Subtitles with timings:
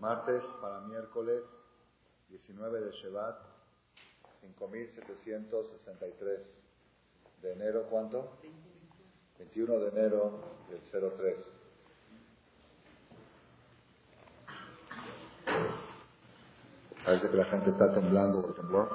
[0.00, 1.44] Martes para miércoles
[2.30, 3.36] 19 de Shevat,
[4.40, 6.40] 5763
[7.42, 8.30] de enero, ¿cuánto?
[9.38, 10.40] 21 de enero
[10.70, 11.36] del 03.
[17.04, 18.88] Parece que la gente está temblando de temblor.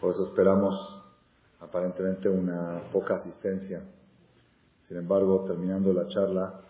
[0.00, 1.02] Por eso esperamos
[1.68, 3.82] aparentemente una poca asistencia.
[4.88, 6.60] Sin embargo, terminando la charla,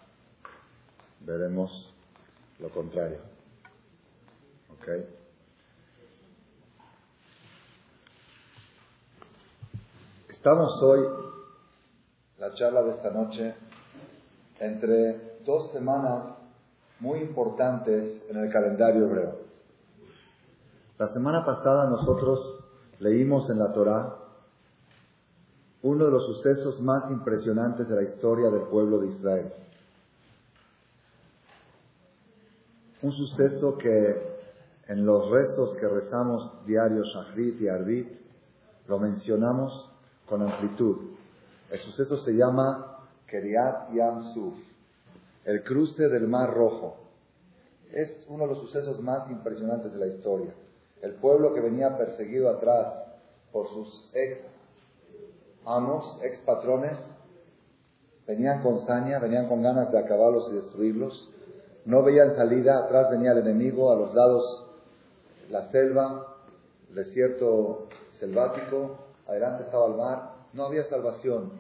[1.21, 1.93] veremos
[2.59, 3.19] lo contrario.
[4.73, 4.89] ¿Ok?
[10.31, 11.01] Estamos hoy,
[12.39, 13.55] la charla de esta noche,
[14.61, 16.37] entre dos semanas
[17.01, 19.39] muy importantes en el calendario hebreo.
[20.99, 22.65] La semana pasada nosotros
[23.01, 24.26] leímos en la Torá
[25.87, 29.53] uno de los sucesos más impresionantes de la historia del pueblo de Israel.
[33.03, 34.37] Un suceso que
[34.89, 38.09] en los rezos que rezamos diarios Shachrit y Arbit
[38.89, 39.89] lo mencionamos
[40.29, 40.97] con amplitud.
[41.71, 44.55] El suceso se llama Keriat Yam Suf,
[45.45, 46.97] el cruce del Mar Rojo.
[47.93, 50.53] Es uno de los sucesos más impresionantes de la historia.
[51.01, 52.93] El pueblo que venía perseguido atrás
[53.53, 54.56] por sus ex
[55.67, 56.97] amos, ex patrones,
[58.27, 61.31] venían con saña, venían con ganas de acabarlos y destruirlos.
[61.85, 64.65] No veían salida, atrás venía el enemigo, a los lados
[65.51, 66.37] la selva,
[66.89, 71.53] el desierto selvático, adelante estaba el mar, no había salvación.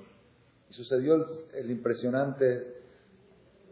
[0.71, 2.77] Y sucedió el, el impresionante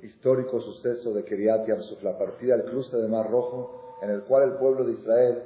[0.03, 4.45] histórico suceso de Kiriat Yamsuf, la partida del cruce del Mar Rojo, en el cual
[4.45, 5.43] el pueblo de Israel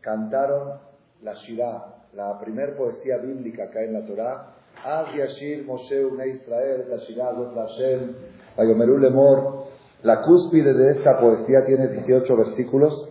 [0.00, 0.80] cantaron
[1.22, 4.46] la Shirah, la primer poesía bíblica que hay en la Torá.
[4.84, 6.02] Az Yashir Moshe
[6.34, 8.12] Israel, la Shirah Zot Hashem,
[8.56, 9.68] Vayomeru Lemor.
[10.02, 13.08] La cúspide de esta poesía tiene 18 versículos.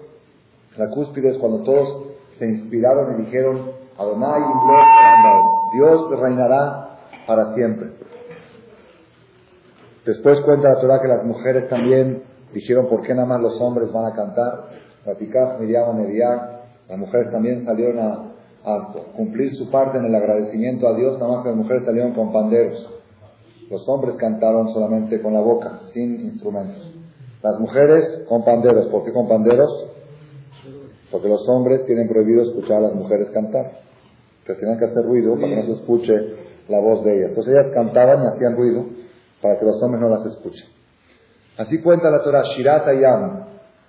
[0.78, 4.42] La cúspide es cuando todos se inspiraron y dijeron, Adonai
[5.74, 7.92] Dios reinará para siempre.
[10.06, 13.90] Después cuenta la Torah que las mujeres también dijeron, ¿por qué nada más los hombres
[13.94, 14.70] van a cantar?
[15.06, 18.37] Las mujeres también salieron a,
[18.68, 22.14] a, cumplir su parte en el agradecimiento a Dios, nada más que las mujeres salieron
[22.14, 22.94] con panderos.
[23.70, 26.94] Los hombres cantaron solamente con la boca, sin instrumentos.
[27.42, 28.88] Las mujeres con panderos.
[28.88, 29.88] ¿Por qué con panderos?
[31.12, 33.80] Porque los hombres tienen prohibido escuchar a las mujeres cantar.
[34.42, 36.14] Entonces tienen que hacer ruido para que no se escuche
[36.68, 37.30] la voz de ellas.
[37.30, 38.86] Entonces ellas cantaban y hacían ruido
[39.42, 40.68] para que los hombres no las escuchen.
[41.58, 43.46] Así cuenta la Torah, Shirat Ayam,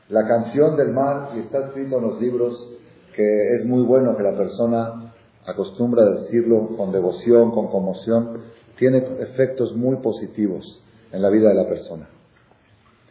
[0.08, 2.78] la canción del mar, y está escrito en los libros
[3.18, 5.12] que es muy bueno que la persona
[5.44, 8.42] acostumbra a decirlo con devoción, con conmoción,
[8.76, 10.80] tiene efectos muy positivos
[11.10, 12.08] en la vida de la persona.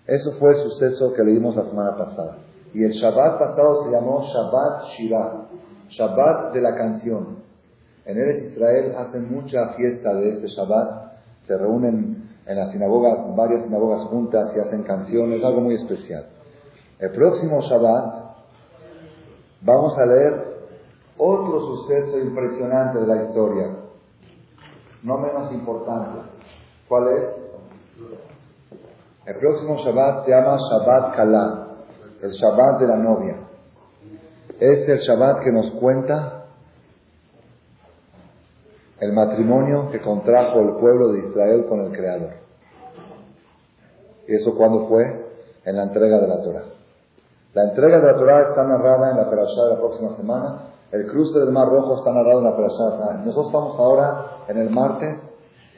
[0.06, 2.38] Eso fue el suceso que leímos la semana pasada.
[2.74, 5.48] Y el Shabbat pasado se llamó Shabbat Shirah,
[5.90, 7.40] Shabbat de la canción.
[8.06, 13.64] En Eres Israel hacen mucha fiesta de este Shabbat, se reúnen en las sinagogas, varias
[13.64, 16.28] sinagogas juntas y hacen canciones, algo muy especial.
[16.98, 18.27] El próximo Shabbat
[19.62, 20.58] vamos a leer
[21.18, 23.76] otro suceso impresionante de la historia,
[25.04, 26.30] no menos importante.
[26.88, 27.24] ¿Cuál es?
[29.26, 31.68] El próximo Shabbat se llama Shabbat Kalá,
[32.22, 33.36] el Shabbat de la novia.
[34.60, 36.46] Es el Shabbat que nos cuenta
[39.00, 42.32] el matrimonio que contrajo el pueblo de Israel con el Creador.
[44.28, 45.26] ¿Y eso cuándo fue?
[45.66, 46.77] En la entrega de la Torah.
[47.54, 50.74] La entrega de la Torah está narrada en la Perashá de la próxima semana.
[50.92, 53.22] El cruce del Mar Rojo está narrado en la Perashá.
[53.26, 55.18] Nosotros estamos ahora en el martes,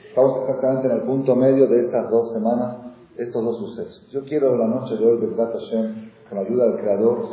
[0.07, 2.77] estamos exactamente en el punto medio de estas dos semanas,
[3.17, 4.07] estos dos sucesos.
[4.11, 7.25] Yo quiero la noche de hoy, Bedrat Hashem, con la ayuda del Creador,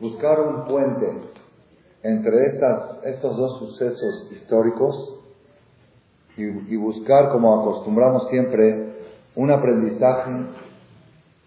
[0.00, 1.12] buscar un puente
[2.02, 5.18] entre estas, estos dos sucesos históricos
[6.36, 8.92] y buscar, como acostumbramos siempre,
[9.36, 10.46] un aprendizaje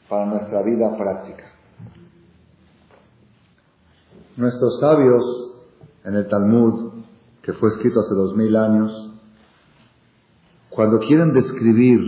[0.08, 1.55] para nuestra vida práctica.
[4.38, 5.54] Nuestros sabios
[6.04, 6.92] en el Talmud,
[7.42, 9.12] que fue escrito hace dos mil años,
[10.70, 12.00] cuando quieren describir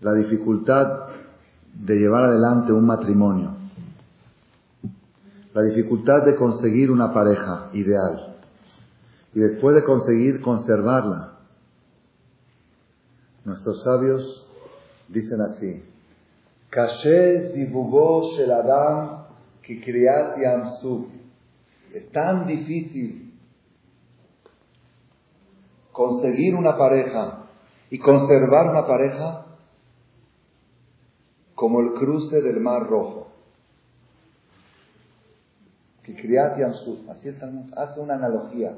[0.00, 1.08] la dificultad
[1.74, 3.56] de llevar adelante un matrimonio,
[5.52, 8.36] la dificultad de conseguir una pareja ideal
[9.34, 11.32] y después de conseguir conservarla,
[13.44, 14.46] nuestros sabios
[15.08, 15.82] dicen así,
[16.76, 19.24] Kashe zivugó shel adam
[19.62, 21.06] kikriyat yamsuf.
[21.94, 23.32] Es tan difícil
[25.90, 27.46] conseguir una pareja
[27.88, 29.46] y conservar una pareja
[31.54, 33.28] como el cruce del Mar Rojo.
[36.02, 38.76] Que así hace una analogía.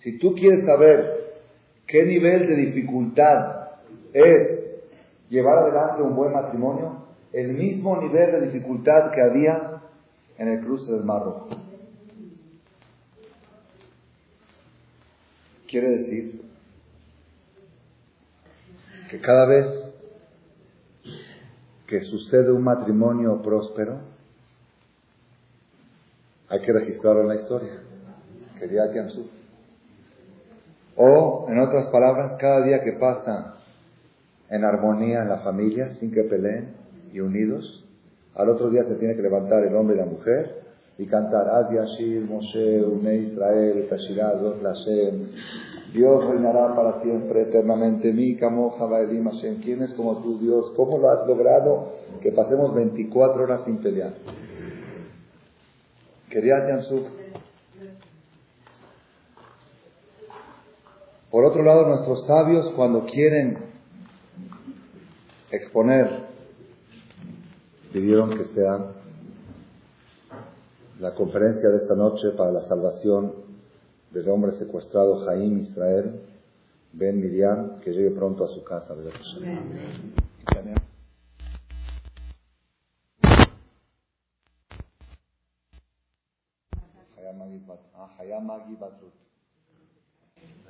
[0.00, 1.32] Si tú quieres saber
[1.86, 3.70] qué nivel de dificultad
[4.12, 4.84] es
[5.30, 9.82] llevar adelante un buen matrimonio, el mismo nivel de dificultad que había
[10.38, 11.48] en el cruce del Mar Rojo.
[15.68, 16.42] Quiere decir
[19.10, 19.66] que cada vez
[21.86, 24.00] que sucede un matrimonio próspero,
[26.48, 27.82] hay que registrarlo en la historia.
[28.58, 28.66] Que
[30.96, 33.56] O, en otras palabras, cada día que pasa
[34.48, 36.75] en armonía en la familia, sin que peleen
[37.16, 37.84] y unidos,
[38.34, 40.66] al otro día se tiene que levantar el hombre y la mujer
[40.98, 45.28] y cantar Ad Yashir, Moshe, Une Israel, Tashirah, Lashem.
[45.94, 48.12] Dios reinará para siempre, eternamente.
[48.12, 49.62] Mi Kamoja, Baelim, Hashem.
[49.62, 50.72] ¿Quién es como tú, Dios?
[50.76, 54.12] ¿Cómo lo has logrado que pasemos 24 horas sin pelear?
[56.28, 57.06] Quería Yansuf.
[61.30, 63.58] Por otro lado, nuestros sabios, cuando quieren
[65.50, 66.25] exponer,
[67.96, 68.92] pidieron que sea
[71.00, 73.32] la conferencia de esta noche para la salvación
[74.10, 76.20] del hombre secuestrado Jaim Israel
[76.92, 78.94] Ben Miriam, que llegue pronto a su casa.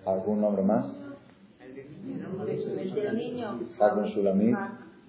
[0.04, 0.86] ¿Algún nombre más?
[3.80, 4.56] Hagun Shulamit.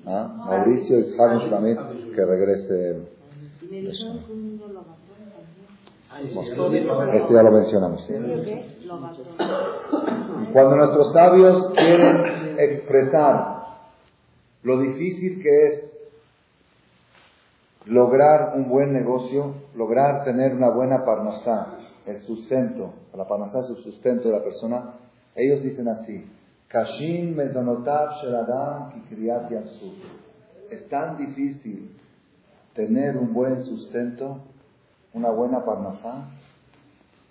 [0.10, 0.34] ¿Ah?
[0.38, 1.78] Mauricio y Hagun Shulamit,
[2.16, 3.02] que regrese.
[7.14, 8.08] Esto ya lo mencionamos.
[10.54, 13.58] Cuando nuestros sabios quieren expresar
[14.64, 15.84] lo difícil que es
[17.86, 23.84] lograr un buen negocio, lograr tener una buena parnasá, el sustento, la parnasá es el
[23.84, 24.94] sustento de la persona,
[25.36, 26.26] ellos dicen así,
[26.70, 28.92] Kashin mezonotav sheladam
[30.70, 31.92] Es tan difícil
[32.74, 34.42] tener un buen sustento
[35.18, 36.30] una buena parnasá,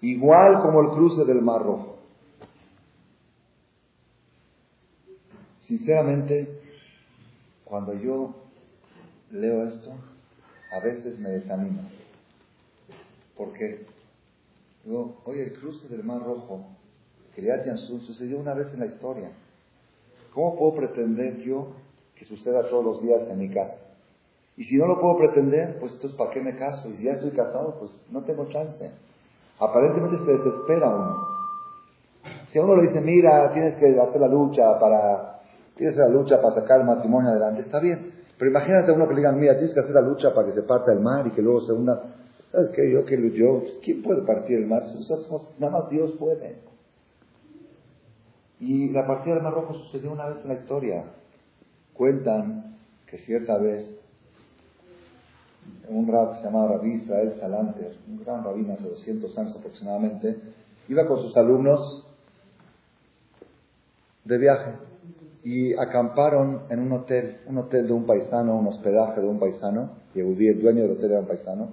[0.01, 1.97] igual como el cruce del Mar Rojo.
[5.67, 6.61] Sinceramente,
[7.65, 8.35] cuando yo
[9.31, 9.93] leo esto,
[10.73, 11.83] a veces me desanima.
[13.37, 13.87] Porque
[14.85, 16.67] digo, oye, el cruce del Mar Rojo,
[17.43, 19.31] Yansur, sucedió una vez en la historia.
[20.33, 21.69] ¿Cómo puedo pretender yo
[22.15, 23.77] que suceda todos los días en mi casa?
[24.57, 26.89] Y si no lo puedo pretender, pues entonces ¿para qué me caso?
[26.89, 28.91] Y si ya estoy casado, pues no tengo chance.
[29.59, 31.27] Aparentemente se desespera uno.
[32.53, 35.41] Si a uno le dice, mira, tienes que hacer la lucha para,
[35.77, 38.13] tienes la lucha para sacar el matrimonio adelante, está bien.
[38.39, 40.55] Pero imagínate a uno que le digan, mira, tienes que hacer la lucha para que
[40.55, 42.03] se parta el mar y que luego se hunda.
[42.53, 42.91] ¿Sabes qué?
[42.91, 44.85] Yo que yo, ¿quién puede partir el mar?
[45.59, 46.66] Nada más Dios puede.
[48.61, 51.05] Y la partida del Mar Rojo sucedió una vez en la historia.
[51.93, 52.77] Cuentan
[53.07, 53.87] que cierta vez
[55.89, 60.37] un rab llamaba Rabbi Israel Salanter, un gran rabino hace 200 años aproximadamente,
[60.89, 62.07] iba con sus alumnos
[64.25, 64.73] de viaje
[65.45, 69.91] y acamparon en un hotel, un hotel de un paisano, un hospedaje de un paisano,
[70.15, 71.69] y el dueño del hotel era un paisano,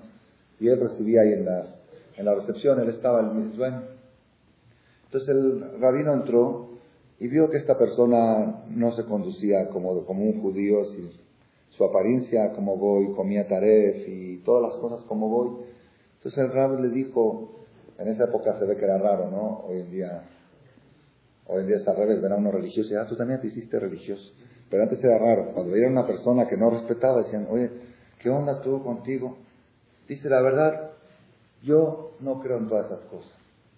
[0.59, 1.65] y él recibía ahí en la,
[2.15, 3.81] en la recepción, él estaba el dueño.
[5.05, 6.72] Entonces el rabino entró
[7.19, 10.83] y vio que esta persona no se conducía como, como un judío,
[11.69, 15.49] su apariencia como voy, comía taref y todas las cosas como voy.
[16.17, 17.65] Entonces el rab le dijo,
[17.97, 19.65] en esa época se ve que era raro, ¿no?
[19.67, 20.23] Hoy en día,
[21.47, 23.47] hoy en día es al revés, ven a uno religioso y ah, tú también te
[23.47, 24.31] hiciste religioso.
[24.69, 27.69] Pero antes era raro, cuando veían una persona que no respetaba, decían, oye,
[28.19, 29.37] ¿qué onda tú contigo?
[30.07, 30.91] Dice, la verdad,
[31.61, 33.33] yo no creo en todas esas cosas.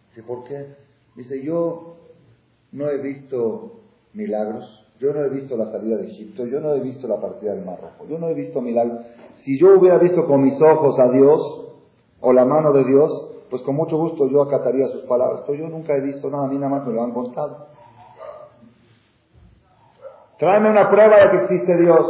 [0.10, 0.68] Dice, ¿por qué?
[1.16, 1.98] Dice, yo
[2.76, 3.72] no he visto
[4.14, 7.54] milagros, yo no he visto la salida de Egipto, yo no he visto la partida
[7.54, 9.00] del Mar Rojo, yo no he visto milagros.
[9.44, 11.72] Si yo hubiera visto con mis ojos a Dios
[12.20, 15.70] o la mano de Dios, pues con mucho gusto yo acataría sus palabras, pero yo
[15.70, 17.68] nunca he visto nada, a mí nada más me lo han contado.
[20.38, 22.06] Tráeme una prueba de que existe Dios.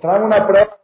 [0.00, 0.81] Tráeme una prueba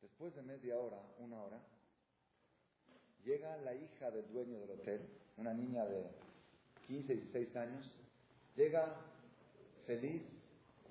[0.00, 1.60] Después de media hora, una hora,
[3.24, 5.00] llega la hija del dueño del hotel,
[5.36, 6.04] una niña de
[6.86, 7.90] 15, 16 años,
[8.56, 8.94] llega
[9.86, 10.22] feliz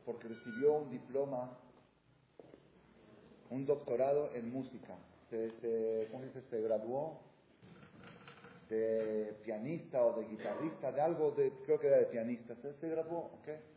[0.06, 1.58] porque recibió un diploma,
[3.50, 4.98] un doctorado en música.
[5.30, 7.20] Se, ¿cómo se, se graduó
[8.70, 12.56] de pianista o de guitarrista, de algo, de, creo que era de pianista.
[12.56, 13.77] Se, se graduó, ¿ok?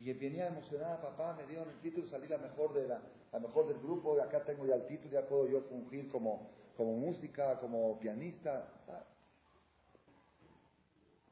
[0.00, 3.00] Y venía emocionada, papá, me dieron el título, salí la mejor, de la,
[3.32, 6.50] la mejor del grupo, y acá tengo ya el título, ya puedo yo fungir como,
[6.76, 8.68] como música, como pianista.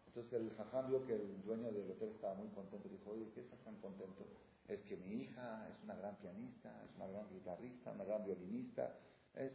[0.08, 2.88] Entonces el jajam vio que el dueño del hotel estaba muy contento.
[2.88, 4.26] Dijo, oye, ¿qué estás tan contento?
[4.66, 8.98] Es que mi hija es una gran pianista, es una gran guitarrista, una gran violinista.
[9.34, 9.52] Es,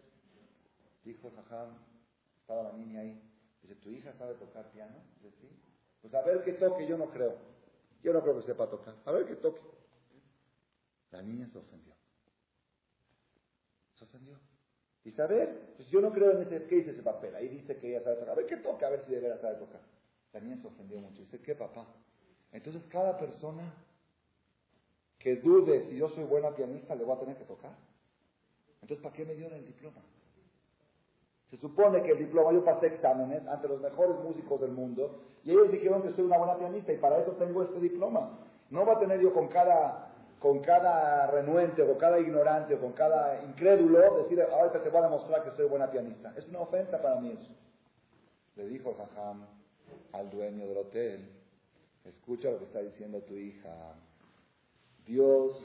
[1.03, 1.69] dijo el jajam,
[2.39, 3.21] estaba la niña ahí.
[3.61, 4.95] Dice, ¿tu hija sabe tocar piano?
[5.15, 5.49] Dice, sí.
[6.01, 7.35] Pues a ver qué toque, yo no creo.
[8.03, 8.96] Yo no creo que sepa tocar.
[9.05, 9.62] A ver qué toque.
[11.12, 11.93] La niña se ofendió.
[13.96, 14.39] Se ofendió.
[15.17, 17.36] A ver, pues yo no creo en ese, ¿qué dice ese papel?
[17.36, 18.34] Ahí dice que ella sabe tocar.
[18.34, 19.81] A ver qué toque, a ver si de veras sabe tocar.
[20.34, 21.22] La niña se ofendió mucho.
[21.22, 21.88] Dice, ¿qué papá?
[22.51, 23.74] Entonces cada persona
[25.17, 27.75] que dude si yo soy buena pianista le voy a tener que tocar.
[28.81, 30.01] Entonces, ¿para qué me dieron el diploma?
[31.50, 35.51] Se supone que el diploma, yo pasé exámenes ante los mejores músicos del mundo y
[35.51, 38.38] ellos dijeron que soy una buena pianista y para eso tengo este diploma.
[38.69, 42.79] No va a tener yo con cada, con cada renuente o con cada ignorante o
[42.79, 46.33] con cada incrédulo decir, ahorita te voy a demostrar que soy buena pianista.
[46.38, 47.51] Es una ofensa para mí eso.
[48.55, 49.45] Le dijo Jajam
[50.13, 51.27] al dueño del hotel,
[52.05, 53.95] escucha lo que está diciendo tu hija.
[55.07, 55.60] Dios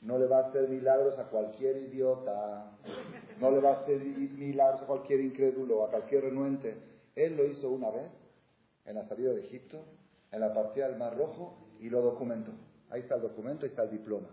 [0.00, 2.72] no le va a hacer milagros a cualquier idiota,
[3.40, 6.76] no le va a hacer milagros a cualquier incrédulo, a cualquier renuente.
[7.14, 8.10] Él lo hizo una vez
[8.84, 9.84] en la salida de Egipto,
[10.30, 12.52] en la partida del Mar Rojo, y lo documentó.
[12.90, 14.28] Ahí está el documento, ahí está el diploma.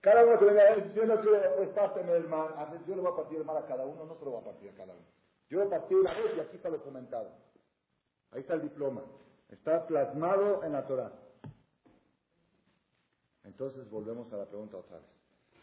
[0.00, 2.54] Cada uno que venga a yo no quiero pues párteme el mar,
[2.86, 4.44] yo le voy a partir el mar a cada uno, no se lo voy a
[4.44, 5.04] partir a cada uno.
[5.48, 7.30] Yo lo partí una vez y aquí está documentado.
[8.30, 9.02] Ahí está el diploma.
[9.48, 11.12] Está plasmado en la Torah.
[13.44, 15.06] Entonces volvemos a la pregunta otra vez.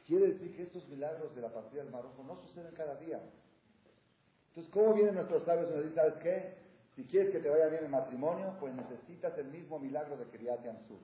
[0.07, 3.21] Quiere decir que estos milagros de la partida del Marrojo no suceden cada día.
[4.49, 6.62] Entonces, ¿cómo vienen nuestros sabios y nos ¿sabes qué?
[6.95, 10.63] Si quieres que te vaya bien el matrimonio, pues necesitas el mismo milagro de Kriyat
[10.63, 10.99] Yansur.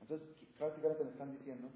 [0.00, 1.68] Entonces, prácticamente me están diciendo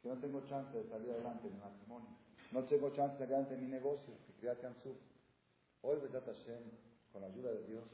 [0.00, 2.08] que no tengo chance de salir adelante en mi matrimonio.
[2.52, 4.96] No tengo chance de salir adelante en mi negocio, que Kriyat Yansur.
[5.82, 6.62] Hoy, Bedat Hashem,
[7.12, 7.84] con la ayuda de Dios,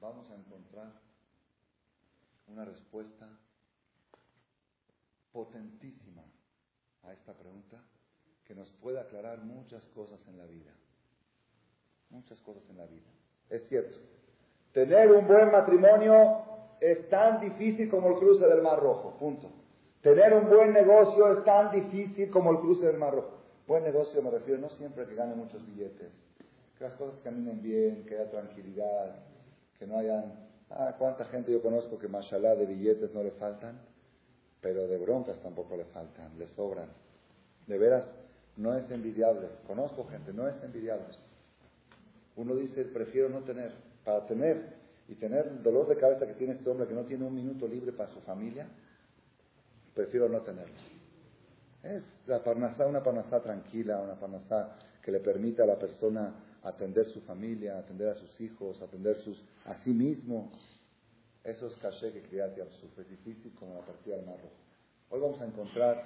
[0.00, 0.92] vamos a encontrar
[2.46, 3.28] una respuesta
[5.32, 6.24] potentísima
[7.02, 7.82] a esta pregunta
[8.44, 10.72] que nos puede aclarar muchas cosas en la vida.
[12.10, 13.08] Muchas cosas en la vida.
[13.48, 13.98] Es cierto,
[14.72, 16.42] tener un buen matrimonio
[16.80, 19.50] es tan difícil como el cruce del Mar Rojo, punto.
[20.00, 23.38] Tener un buen negocio es tan difícil como el cruce del Mar Rojo.
[23.66, 26.10] Buen negocio me refiero no siempre que gane muchos billetes,
[26.78, 29.16] que las cosas caminen bien, que haya tranquilidad,
[29.78, 30.48] que no hayan...
[30.70, 33.76] Ah, cuánta gente yo conozco que mashallah de billetes no le faltan
[34.60, 36.88] pero de broncas tampoco le faltan, le sobran.
[37.66, 38.04] De veras,
[38.56, 39.48] no es envidiable.
[39.66, 41.06] Conozco gente, no es envidiable.
[42.36, 43.72] Uno dice, prefiero no tener,
[44.10, 47.24] para tener y tener el dolor de cabeza que tiene este hombre que no tiene
[47.24, 48.66] un minuto libre para su familia,
[49.94, 50.74] prefiero no tenerlo.
[51.84, 57.06] Es la parnasá, una parnasá tranquila, una parnasá que le permita a la persona atender
[57.06, 60.50] su familia, atender a sus hijos, atender sus, a sí mismo.
[61.44, 64.38] Eso es caché que criate al Es difícil como la partida del mar.
[65.08, 66.02] Hoy vamos a encontrar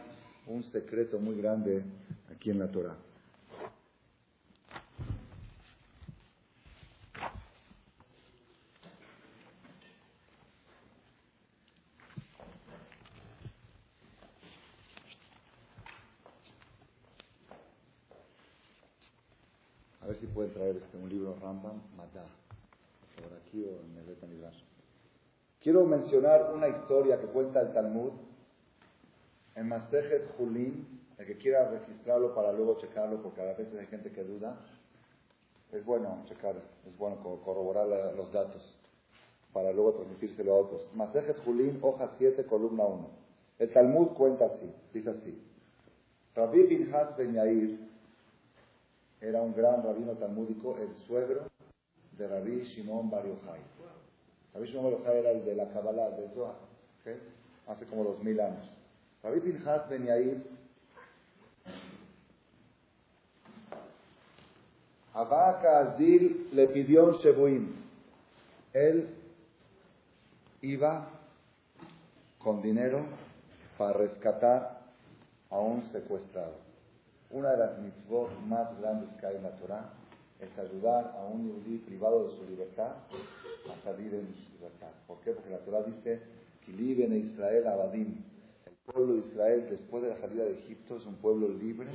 [0.47, 1.83] un secreto muy grande
[2.31, 2.97] aquí en la Torah.
[20.35, 22.26] Pueden traer este, un libro Rambam Madá,
[23.23, 24.64] por aquí o en el Betanidash.
[25.61, 28.11] Quiero mencionar una historia que cuenta el Talmud
[29.55, 34.11] en Masejet Julín, el que quiera registrarlo para luego checarlo, porque a veces hay gente
[34.11, 34.57] que duda.
[35.71, 37.87] Es bueno checar, es bueno corroborar
[38.17, 38.76] los datos
[39.53, 40.91] para luego transmitírselo a otros.
[40.95, 43.09] Masejet Julín, hoja 7, columna 1.
[43.61, 45.41] El Talmud cuenta así, dice así.
[46.35, 47.94] Rabbi Pinhas Ben Yair
[49.25, 51.47] era un gran rabino talmúdico, el suegro
[52.12, 53.25] de Rabbi Shimon Bar.
[54.52, 56.57] Rabbi Shimon Bar era el de la Kabbalah, de Zohar,
[57.66, 58.69] hace como dos mil años.
[59.23, 60.43] Rabbi Pinhas Ben Yair
[65.14, 67.73] Abaka Azil le pidió un Shebuim.
[68.75, 69.09] Él
[70.61, 71.09] iba
[72.38, 73.07] con dinero
[73.78, 74.83] para rescatar
[75.49, 76.63] a un secuestrado.
[77.35, 79.91] Una de las mitzvot más grandes que hay en la Torah
[80.38, 84.91] es ayudar a un yudí privado de su libertad a salir en libertad.
[85.09, 85.33] ¿Por qué?
[85.33, 86.23] Porque la Torah dice,
[86.69, 88.23] en Israel Abadim.
[88.67, 91.88] El pueblo de Israel, después de la salida de Egipto, es un pueblo libre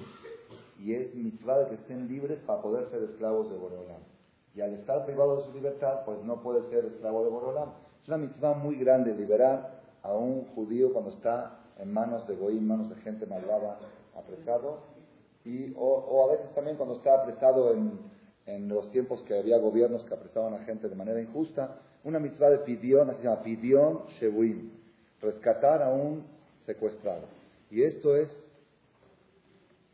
[0.78, 4.02] y es mitzvah de que estén libres para poder ser esclavos de Boreolam.
[4.54, 7.70] Y al estar privado de su libertad, pues no puede ser esclavo de Boreolam.
[8.02, 12.68] Es una mitzvah muy grande liberar a un judío cuando está en manos de Goim,
[12.68, 13.80] manos de gente malvada,
[14.18, 14.89] apresado,
[15.50, 18.00] y, o, a veces también cuando está apresado en,
[18.46, 22.52] en, los tiempos que había gobiernos que apresaban a gente de manera injusta, una mitzvah
[22.52, 24.70] de pidión, así se llama pidión shebuim,
[25.22, 26.24] rescatar a un
[26.66, 27.24] secuestrado.
[27.72, 28.30] Y esto es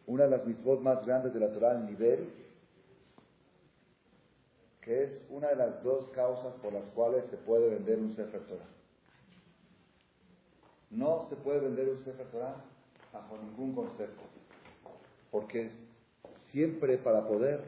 [0.07, 2.29] una de las mitzvot más grandes de la Torah al nivel,
[4.81, 8.41] que es una de las dos causas por las cuales se puede vender un Sefer
[8.41, 8.67] Torah.
[10.91, 12.55] No se puede vender un Sefer Torah
[13.13, 14.34] bajo ningún concepto.
[15.35, 15.69] Porque
[16.53, 17.59] siempre para poder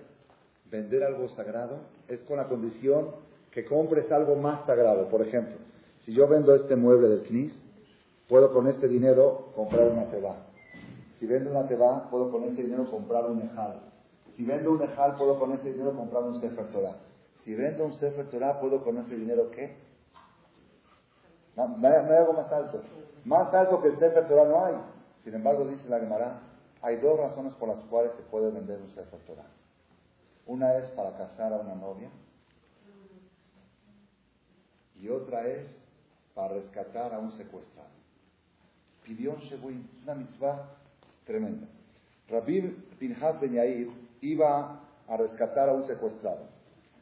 [0.71, 3.09] vender algo sagrado es con la condición
[3.51, 5.09] que compres algo más sagrado.
[5.09, 5.57] Por ejemplo,
[6.05, 7.51] si yo vendo este mueble del Knis,
[8.29, 10.37] puedo con este dinero comprar una teba.
[11.19, 13.81] Si vendo una teba, puedo con este dinero comprar un ejal.
[14.37, 16.95] Si vendo un ejal, puedo con este dinero comprar un Sefer Torah.
[17.43, 19.75] Si vendo un Sefer Torah, puedo con ese dinero qué?
[21.57, 22.81] No, hay algo más alto.
[23.25, 24.75] Más alto que el Sefer Torah no hay.
[25.25, 26.46] Sin embargo, dice la Gemara,
[26.81, 29.47] hay dos razones por las cuales se puede vender un Sefer Torah.
[30.45, 32.09] Una es para casar a una novia
[34.99, 35.65] y otra es
[36.33, 37.89] para rescatar a un secuestrado.
[39.03, 40.69] Pidió un una mitzvah
[41.25, 41.67] tremenda.
[42.29, 42.61] Rabbi
[42.99, 43.89] Pinhas Ben Yair
[44.21, 46.45] iba a rescatar a un secuestrado.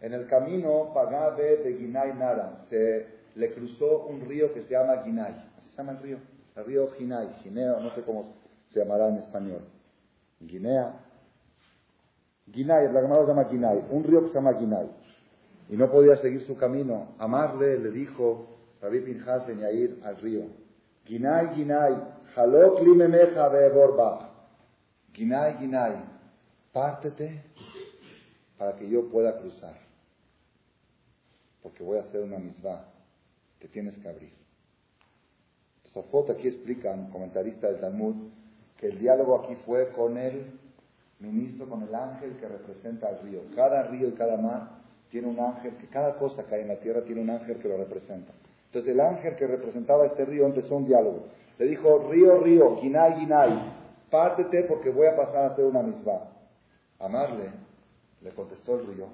[0.02, 5.04] En el camino, Pagabe de Ginay Nara, se le cruzó un río que se llama
[5.04, 5.34] Ginay
[5.76, 6.18] se llama el río?
[6.56, 8.34] El río Ginay, Gineo, no sé cómo
[8.76, 9.62] se llamará en español.
[10.42, 11.00] Guinea.
[12.46, 14.92] Guinay, la Gemara se llama Guinay, un río que se llama Guinay.
[15.70, 17.16] Y no podía seguir su camino.
[17.18, 18.48] Amarle le dijo
[18.82, 20.42] Rabbi Pinjas de Yair al río.
[21.06, 21.96] Guinay, Guinay,
[22.36, 24.30] halok limemeja beborba.
[25.14, 25.96] Guinay, Guinay,
[26.74, 27.44] pártete
[28.58, 29.78] para que yo pueda cruzar.
[31.64, 32.84] Porque voy a hacer una misma
[33.58, 34.34] que tienes que abrir.
[35.94, 38.16] Sofot aquí explica, un comentarista del Talmud,
[38.78, 40.60] que el diálogo aquí fue con el
[41.20, 43.42] ministro, con el ángel que representa al río.
[43.56, 44.70] Cada río y cada mar
[45.10, 47.70] tiene un ángel, que cada cosa que hay en la tierra tiene un ángel que
[47.70, 48.34] lo representa.
[48.68, 51.28] Entonces el ángel que representaba este río empezó un diálogo.
[51.58, 53.74] Le dijo, río, río, Ginay, Ginay,
[54.12, 56.20] pártete porque voy a pasar a hacer una misma.
[57.00, 57.52] Amarle,
[58.22, 59.08] le contestó el río,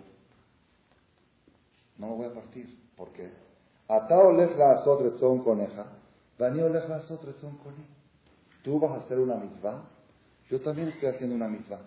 [1.97, 2.79] no me voy a partir.
[2.97, 3.29] ¿Por qué?
[3.87, 5.85] Atao la con coneja
[8.63, 9.83] Tú vas a hacer una mitzvah,
[10.49, 11.81] yo también estoy haciendo una mitzvah.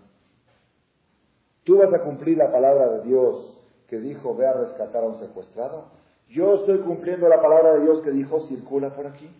[1.64, 3.58] Tú vas a cumplir la palabra de Dios
[3.88, 5.87] que dijo, ve a rescatar a un secuestrado.
[6.28, 9.30] Yo estoy cumpliendo la palabra de Dios que dijo, circula por aquí.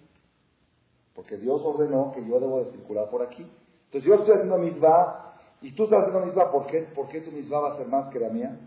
[1.15, 3.47] Porque Dios ordenó que yo debo de circular por aquí.
[3.87, 6.51] Entonces yo estoy haciendo mitzvah y tú estás haciendo mitzvah.
[6.51, 8.59] ¿Por qué, ¿Por qué tu mitzvah va a ser más que la mía?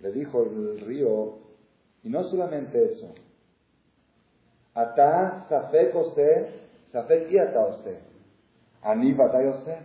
[0.00, 1.38] Le dijo el río,
[2.02, 3.12] y no solamente eso,
[4.74, 6.65] Ata safek ose,
[7.28, 7.98] y ata ose.
[8.82, 9.76] Ani batay ose.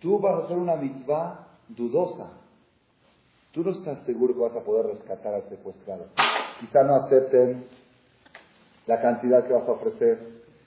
[0.00, 2.30] Tú vas a hacer una mitzvah dudosa.
[3.52, 6.06] Tú no estás seguro que vas a poder rescatar al secuestrado.
[6.60, 7.66] Quizá no acepten
[8.86, 10.18] la cantidad que vas a ofrecer.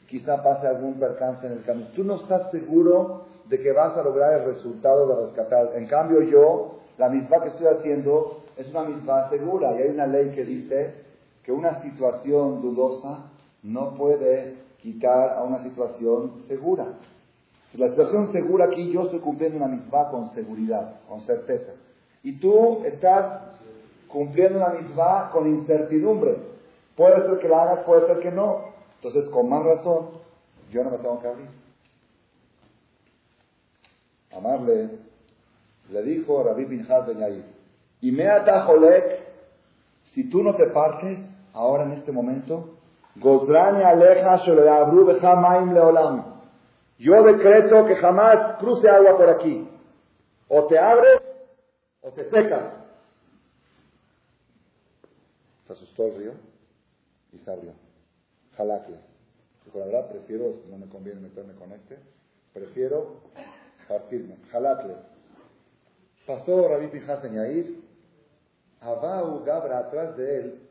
[0.07, 1.89] Quizá pase algún percance en el camino.
[1.95, 5.71] Tú no estás seguro de que vas a lograr el resultado de rescatar.
[5.75, 10.07] En cambio yo, la misma que estoy haciendo es una misma segura y hay una
[10.07, 10.95] ley que dice
[11.43, 13.31] que una situación dudosa
[13.63, 16.85] no puede quitar a una situación segura.
[17.73, 21.73] La situación segura aquí yo estoy cumpliendo una misma con seguridad, con certeza.
[22.23, 23.41] Y tú estás
[24.07, 26.37] cumpliendo una misma con incertidumbre.
[26.95, 28.73] Puede ser que la hagas, puede ser que no.
[28.95, 30.07] Entonces, con más razón,
[30.71, 31.47] yo no me tengo que abrir.
[34.35, 34.89] Amarle,
[35.91, 37.45] le dijo Rabbi Pinhas Ben Yair,
[38.01, 38.27] y me
[38.65, 39.27] Jolek,
[40.13, 41.19] si tú no te partes,
[41.53, 42.75] ahora en este momento,
[43.19, 46.37] Gozrani aleja leolam.
[46.99, 49.69] Yo decreto que jamás cruce agua por aquí.
[50.47, 51.21] O te abres
[52.01, 52.73] o te secas.
[55.67, 56.31] Se asustó el río
[57.33, 57.73] y se abrió.
[58.55, 58.97] Jalakle.
[59.65, 61.99] Dijo, la verdad, prefiero, no me conviene meterme con este,
[62.53, 63.17] prefiero
[63.87, 64.37] partirme.
[64.51, 64.95] Jalakle.
[66.25, 67.87] Pasó Rabbi Pinjas en Yair.
[68.79, 70.61] Abau Gabra, atrás de él,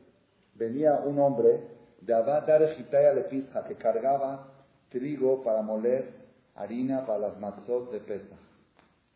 [0.55, 4.47] venía un hombre de Abadar le Pizja, que cargaba
[4.89, 6.13] trigo para moler
[6.55, 8.35] harina para las matzot de pesa.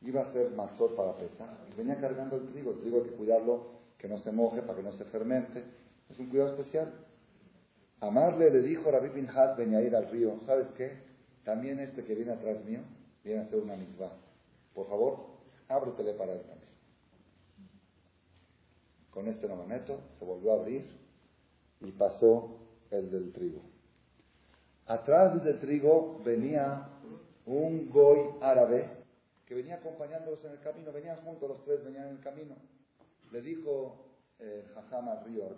[0.02, 1.46] Iba a ser matzot para pesa
[1.78, 2.72] venía cargando el trigo.
[2.72, 3.68] El trigo hay que cuidarlo
[3.98, 5.64] que no se moje, para que no se fermente.
[6.10, 6.92] Es un cuidado especial.
[8.00, 10.92] Amarle le dijo Rabbi Pinhat venía a ir al río, ¿sabes qué?
[11.44, 12.80] También este que viene atrás mío
[13.24, 14.10] viene a hacer una misma.
[14.74, 15.18] Por favor,
[15.68, 16.72] ábretele para él también.
[19.12, 20.86] Con este no me meto, se volvió a abrir
[21.82, 22.58] y pasó
[22.92, 23.62] el del trigo.
[24.86, 26.90] Atrás del trigo venía
[27.46, 28.88] un goy árabe
[29.46, 32.56] que venía acompañándolos en el camino, venían juntos los tres, venían en el camino.
[33.32, 34.06] Le dijo
[34.40, 35.50] eh, al río,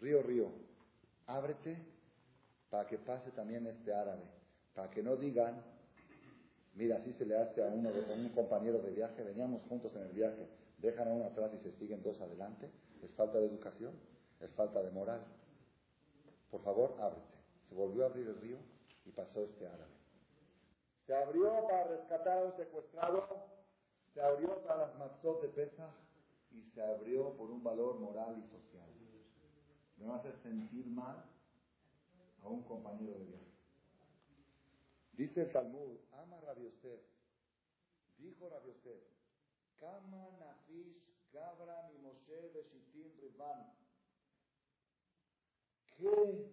[0.00, 0.46] río, río,
[1.26, 1.76] ábrete
[2.68, 4.22] para que pase también este árabe,
[4.74, 5.62] para que no digan,
[6.74, 10.02] mira, así se le hace a uno a un compañero de viaje, veníamos juntos en
[10.02, 10.46] el viaje,
[10.78, 12.70] dejan a uno atrás y se siguen dos adelante,
[13.02, 13.92] es falta de educación,
[14.40, 15.20] es falta de moral.
[16.50, 17.38] Por favor, ábrete.
[17.68, 18.58] Se volvió a abrir el río
[19.04, 19.94] y pasó este árabe.
[21.06, 23.26] Se abrió para rescatar a un secuestrado,
[24.14, 25.94] se abrió para las matzot de Pesach
[26.52, 28.88] y se abrió por un valor moral y social.
[29.98, 31.24] No hacer sentir mal
[32.42, 33.50] a un compañero de viaje.
[35.12, 37.00] Dice el Talmud, ama Rabbi Yosef.
[38.18, 39.02] Dijo Rabbi Yosef,
[39.78, 40.96] Kama nafish
[41.32, 43.79] gabra mi Moshe beshitim rivan.
[46.00, 46.46] ¿Qué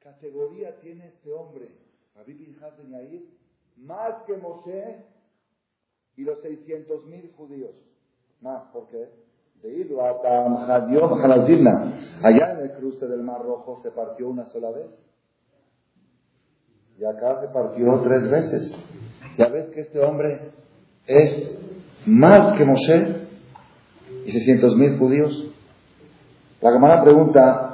[0.00, 1.70] categoría tiene este hombre,
[2.14, 3.24] Rabbi Pinhas de Yair,
[3.78, 5.04] más que Moshe
[6.16, 7.74] y los 600 mil judíos?
[8.42, 9.08] Más, ¿por qué?
[9.62, 9.72] De
[12.22, 14.90] Allá en el cruce del Mar Rojo se partió una sola vez.
[16.98, 18.76] Y acá se partió tres veces.
[19.38, 20.52] Ya ves que este hombre
[21.06, 21.58] es
[22.06, 23.26] más que Moshe
[24.26, 25.54] y 600 mil judíos.
[26.60, 27.65] La Gemara pregunta,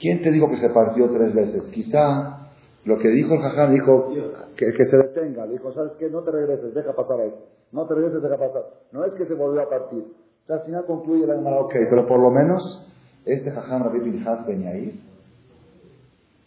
[0.00, 1.62] ¿quién te dijo que se partió tres veces?
[1.72, 2.48] Quizá
[2.84, 4.12] lo que dijo el Jajam dijo
[4.56, 5.46] que, se detenga.
[5.46, 6.08] Le dijo, ¿sabes qué?
[6.08, 7.34] No te regreses, deja pasar ahí.
[7.72, 8.64] No te regreses, deja pasar.
[8.92, 10.04] No es que se volvió a partir.
[10.48, 12.86] al final concluye la Gemara, ok, pero por lo menos
[13.24, 14.94] este Jajam Rabbi Pinhas Benyair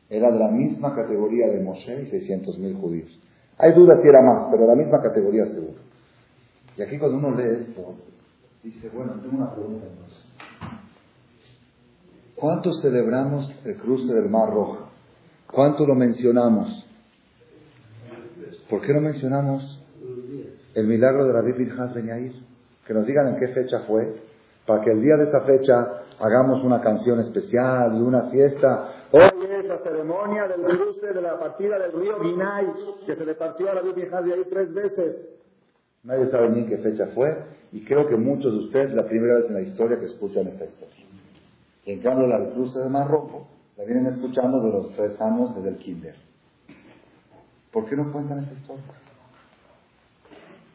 [0.09, 3.19] era de la misma categoría de Moshe y 600 mil judíos.
[3.57, 5.79] Hay dudas si era más, pero la misma categoría seguro.
[6.75, 7.93] Y aquí cuando uno lee esto,
[8.63, 10.22] dice, bueno, tengo una pregunta entonces.
[12.43, 14.89] ¿Cuánto celebramos el cruce del Mar Rojo?
[15.49, 16.85] ¿Cuánto lo mencionamos?
[18.69, 19.81] ¿Por qué no mencionamos
[20.75, 22.33] el milagro de la Pinhas Ben Yair?
[22.85, 24.15] Que nos digan en qué fecha fue,
[24.67, 28.89] para que el día de esa fecha hagamos una canción especial y una fiesta.
[29.13, 32.65] Hoy es la ceremonia del cruce de la partida del río Guinay,
[33.05, 35.15] que se le partió a la Pinhas de ahí tres veces.
[36.03, 37.37] Nadie sabe ni en qué fecha fue,
[37.71, 40.45] y creo que muchos de ustedes es la primera vez en la historia que escuchan
[40.47, 41.12] esta historia.
[41.85, 45.55] Y en cambio la cruce de Mar Rojo la vienen escuchando de los tres años
[45.55, 46.15] desde el kinder.
[47.71, 48.83] ¿Por qué no cuentan esta historia?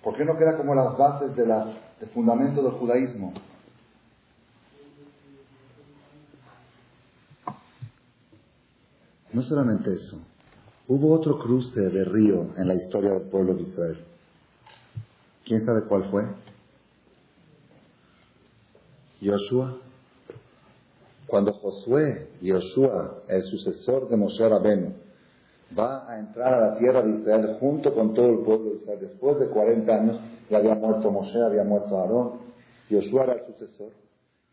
[0.02, 3.32] ¿Por qué no queda como las bases del fundamento del judaísmo?
[9.32, 10.18] No solamente eso,
[10.88, 14.04] hubo otro cruce de río en la historia del pueblo de Israel.
[15.44, 16.24] ¿Quién sabe cuál fue?
[19.22, 19.87] Joshua.
[21.28, 24.94] Cuando Josué, Joshua, el sucesor de Moshe Rabenu,
[25.78, 28.98] va a entrar a la tierra de Israel junto con todo el pueblo de Israel,
[29.00, 32.40] después de 40 años, ya había muerto Moshe, había muerto Aarón,
[32.90, 33.92] Josué era el sucesor,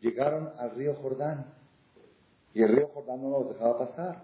[0.00, 1.46] llegaron al río Jordán
[2.52, 4.22] y el río Jordán no los dejaba pasar.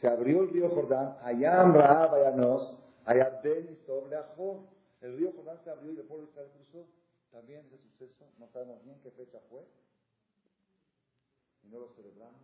[0.00, 2.34] Se abrió el río Jordán, allá Raab, allá
[3.04, 4.16] allá Ben y sobre.
[5.02, 6.86] El río Jordán se abrió y el pueblo de Israel cruzó.
[7.30, 9.60] También ese suceso, no sabemos bien qué fecha fue,
[11.64, 12.42] y no lo celebramos,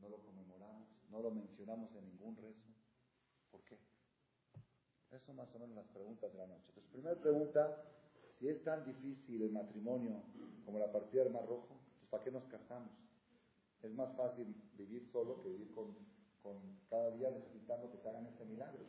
[0.00, 2.68] no lo conmemoramos, no lo mencionamos en ningún rezo.
[3.50, 3.76] ¿Por qué?
[5.10, 6.64] Eso más o menos las preguntas de la noche.
[6.68, 7.84] Entonces, primera pregunta,
[8.38, 10.22] si es tan difícil el matrimonio
[10.64, 11.76] como la partida del Mar Rojo,
[12.10, 12.92] ¿para qué nos casamos?
[13.82, 16.10] Es más fácil vivir solo que vivir con,
[16.88, 18.80] cada día necesitando que te hagan este milagro.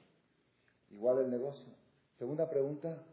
[0.89, 1.73] Igual el negocio.
[2.17, 3.03] Segunda pregunta,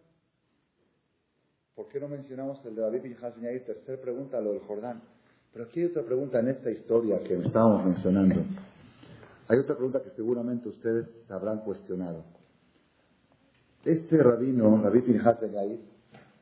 [1.75, 5.03] ¿por qué no mencionamos el de David y Tercera pregunta, lo del Jordán.
[5.53, 8.43] Pero aquí hay otra pregunta en esta historia que estábamos mencionando.
[9.49, 12.23] Hay otra pregunta que seguramente ustedes habrán cuestionado.
[13.85, 15.79] Este rabino, Rabbi Pinhas de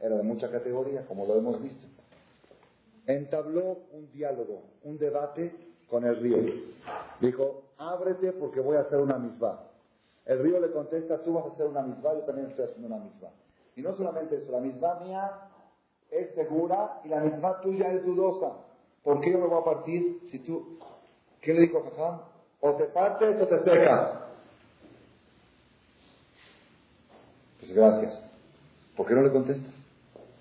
[0.00, 1.86] era de mucha categoría, como lo hemos visto.
[3.06, 5.54] Entabló un diálogo, un debate
[5.88, 6.38] con el río.
[7.20, 9.60] Dijo, ábrete porque voy a hacer una misma.
[10.24, 13.04] El río le contesta, tú vas a hacer una misma, yo también estoy haciendo una
[13.04, 13.28] misma.
[13.76, 15.30] Y no solamente eso, la misma mía
[16.10, 18.65] es segura y la misma tuya es dudosa.
[19.06, 20.80] ¿Por qué yo me voy a partir si tú...
[21.40, 22.22] ¿Qué le dijo Jajam?
[22.60, 24.10] O te partes o te secas.
[27.60, 28.20] Pues gracias.
[28.96, 29.72] ¿Por qué no le contestas?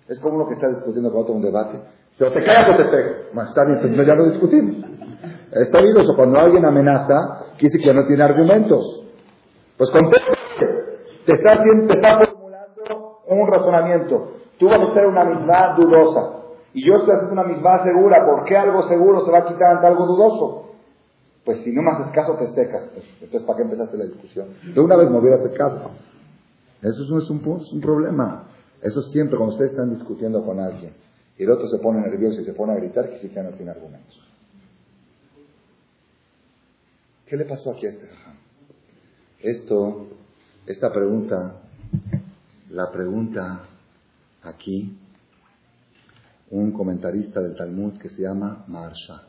[0.07, 1.79] Es como uno que está discutiendo con otro un debate.
[2.13, 3.15] Si o te callas o te pego.
[3.35, 4.75] Bueno, está bien, pues ya lo discutimos.
[4.77, 9.03] Bien, eso cuando alguien amenaza, quiere decir que no tiene argumentos.
[9.77, 10.31] Pues conteste.
[11.27, 14.37] Te está, te está formulando un razonamiento.
[14.57, 16.44] Tú vas a hacer una misma dudosa.
[16.75, 18.25] Y yo estoy haciendo una misma segura.
[18.25, 20.71] ¿Por qué algo seguro se va a quitar ante algo dudoso?
[21.45, 22.89] Pues si no me haces caso, te secas.
[22.93, 24.49] Pues, entonces, ¿para qué empezaste la discusión?
[24.73, 25.91] De una vez me hubieras caso.
[26.81, 28.49] Eso no es un, es problema.
[28.81, 30.91] Eso siempre cuando ustedes están discutiendo con alguien
[31.37, 33.51] y el otro se pone nervioso y se pone a gritar, que sí que no
[33.51, 34.21] tiene argumentos.
[37.25, 38.09] ¿Qué le pasó aquí a este?
[39.39, 40.07] Esto,
[40.67, 41.61] esta pregunta,
[42.69, 43.61] la pregunta
[44.43, 44.99] aquí
[46.51, 49.23] un comentarista del Talmud que se llama Maharsha.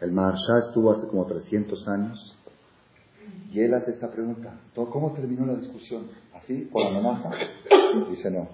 [0.00, 2.36] El Maharsha estuvo hace como 300 años
[3.52, 4.58] y él hace esta pregunta.
[4.74, 6.08] ¿Cómo terminó la discusión?
[6.34, 6.68] ¿Así?
[6.70, 7.30] ¿Por amenaza?
[8.10, 8.48] Dice no.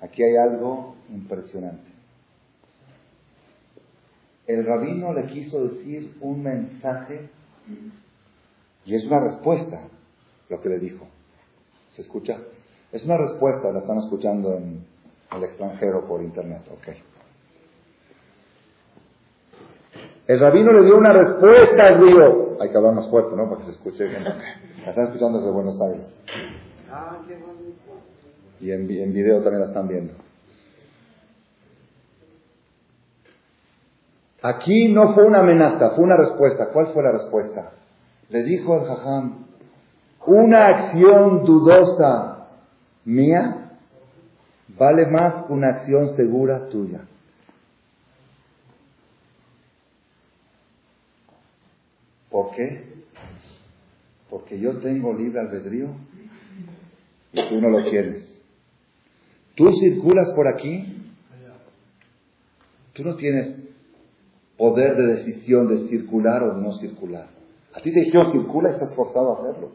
[0.00, 1.92] Aquí hay algo impresionante.
[4.46, 7.30] El rabino le quiso decir un mensaje
[8.84, 9.88] y es una respuesta
[10.48, 11.06] lo que le dijo.
[11.96, 12.38] ¿Se escucha?
[12.92, 14.84] Es una respuesta, la están escuchando en
[15.36, 16.88] el extranjero por internet, ok.
[20.26, 22.60] El rabino le dio una respuesta al río.
[22.60, 23.44] Hay que hablar más fuerte, ¿no?
[23.48, 24.24] Para que se escuche bien.
[24.84, 26.18] La están escuchando desde Buenos Aires.
[28.60, 30.14] Y en, en video también la están viendo.
[34.42, 36.68] Aquí no fue una amenaza, fue una respuesta.
[36.72, 37.72] ¿Cuál fue la respuesta?
[38.28, 39.46] Le dijo el jajam,
[40.26, 42.48] una acción dudosa
[43.04, 43.63] mía
[44.78, 47.02] vale más una acción segura tuya.
[52.30, 52.82] ¿Por qué?
[54.28, 55.88] Porque yo tengo libre albedrío
[57.32, 58.24] y tú no lo tienes.
[59.54, 61.12] Tú circulas por aquí,
[62.92, 63.56] tú no tienes
[64.56, 67.28] poder de decisión de circular o no circular.
[67.72, 69.72] A ti te dijeron circula y estás forzado a hacerlo.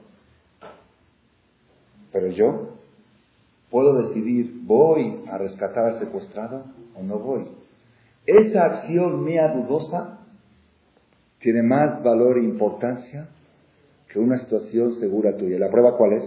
[2.12, 2.79] Pero yo
[3.70, 7.48] puedo decidir, ¿voy a rescatar al secuestrado o no voy?
[8.26, 10.20] Esa acción mía dudosa
[11.40, 13.28] tiene más valor e importancia
[14.12, 15.58] que una situación segura tuya.
[15.58, 16.24] ¿La prueba cuál es?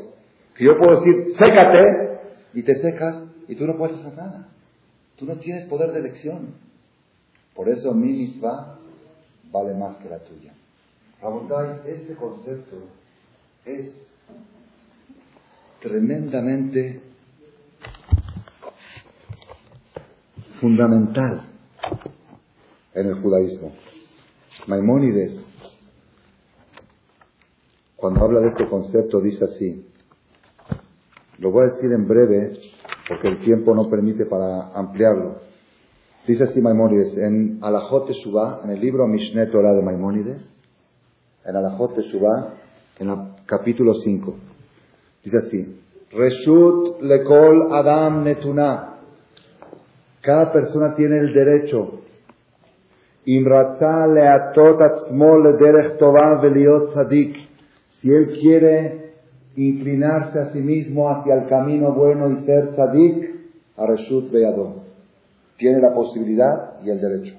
[0.56, 2.18] Que yo puedo decir, sécate,
[2.54, 4.48] y te secas, y tú no puedes hacer nada.
[5.16, 6.54] Tú no tienes poder de elección.
[7.54, 8.78] Por eso mi misma
[9.50, 10.52] vale más que la tuya.
[11.20, 12.76] Rabotai, este concepto
[13.64, 13.92] es
[15.80, 17.00] tremendamente
[20.62, 21.42] fundamental
[22.94, 23.72] en el judaísmo.
[24.68, 25.44] Maimónides,
[27.96, 29.84] cuando habla de este concepto, dice así,
[31.38, 32.52] lo voy a decir en breve
[33.08, 35.40] porque el tiempo no permite para ampliarlo.
[36.28, 40.48] Dice así Maimónides, en Alajot Teshuvah, en el libro Mishneh Torah de Maimónides,
[41.44, 42.54] en Alajot Teshuvah,
[43.00, 44.34] en el capítulo 5,
[45.24, 45.80] dice así,
[46.12, 48.91] Reshut lekol Adam netuna.
[50.22, 52.02] Cada persona tiene el derecho
[58.00, 59.12] si él quiere
[59.54, 63.30] inclinarse a sí mismo hacia el camino bueno y ser tzadik,
[63.76, 64.82] Areshut Beadó.
[65.56, 67.36] Tiene la posibilidad y el derecho.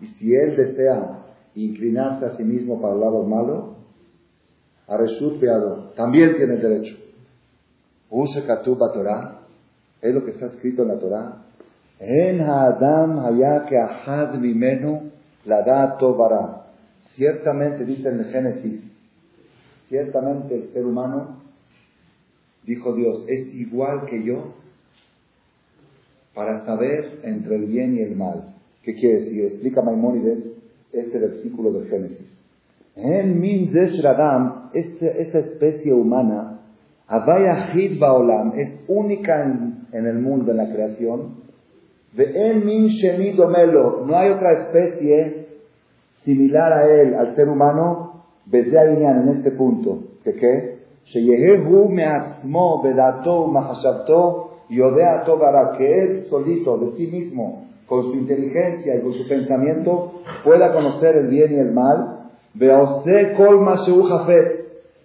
[0.00, 1.18] Y si él desea
[1.54, 3.74] inclinarse a sí mismo para el lado malo,
[4.88, 5.92] Areshut Beadó.
[5.94, 6.96] También tiene el derecho.
[8.14, 9.40] Use Katuba Torah.
[10.00, 11.42] Es lo que está escrito en la Torah.
[11.98, 15.10] En Adam haya que ahad mimenu
[15.44, 16.66] la dato bara.
[17.16, 18.80] Ciertamente, dice en el Génesis,
[19.88, 21.40] ciertamente el ser humano,
[22.64, 24.54] dijo Dios, es igual que yo
[26.34, 28.54] para saber entre el bien y el mal.
[28.82, 29.44] ¿Qué quiere decir?
[29.46, 30.44] Explica Maimónides
[30.92, 32.28] este versículo del Génesis.
[32.96, 33.72] En min
[34.04, 36.53] Adam, esa especie humana,
[37.06, 41.44] Avaya Baolam, es única en, en el mundo, en la creación,
[44.06, 45.48] no hay otra especie
[46.24, 48.24] similar a él, al ser humano,
[49.22, 49.98] en este punto.
[50.22, 50.74] ¿Que qué?
[55.76, 61.16] que él solito, de sí mismo, con su inteligencia y con su pensamiento, pueda conocer
[61.16, 62.30] el bien y el mal,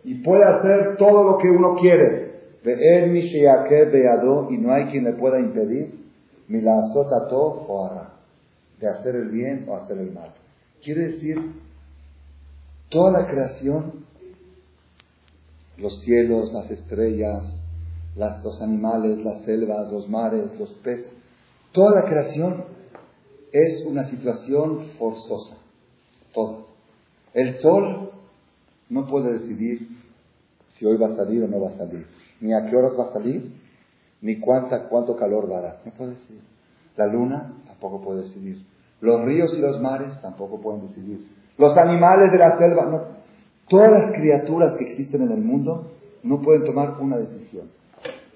[0.03, 2.29] y puede hacer todo lo que uno quiere.
[4.49, 5.99] Y no hay quien le pueda impedir
[6.51, 8.13] o ara,
[8.79, 10.33] de hacer el bien o hacer el mal.
[10.83, 11.37] Quiere decir,
[12.89, 14.05] toda la creación,
[15.77, 17.43] los cielos, las estrellas,
[18.15, 21.11] los animales, las selvas, los mares, los peces.
[21.71, 22.65] Toda la creación
[23.51, 25.55] es una situación forzosa.
[26.33, 26.67] Todo.
[27.33, 28.08] El sol
[28.89, 29.87] no puede decidir
[30.67, 32.07] si hoy va a salir o no va a salir,
[32.41, 33.51] ni a qué horas va a salir,
[34.21, 35.77] ni cuánta, cuánto calor dará.
[35.85, 36.41] No puede decidir.
[36.97, 38.65] La luna tampoco puede decidir.
[39.01, 41.27] Los ríos y los mares tampoco pueden decidir.
[41.57, 43.19] Los animales de la selva, no.
[43.67, 45.91] Todas las criaturas que existen en el mundo
[46.23, 47.69] no pueden tomar una decisión.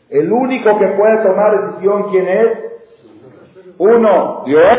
[0.09, 2.47] El único que puede tomar decisión, ¿quién es?
[3.77, 4.77] Uno, Dios.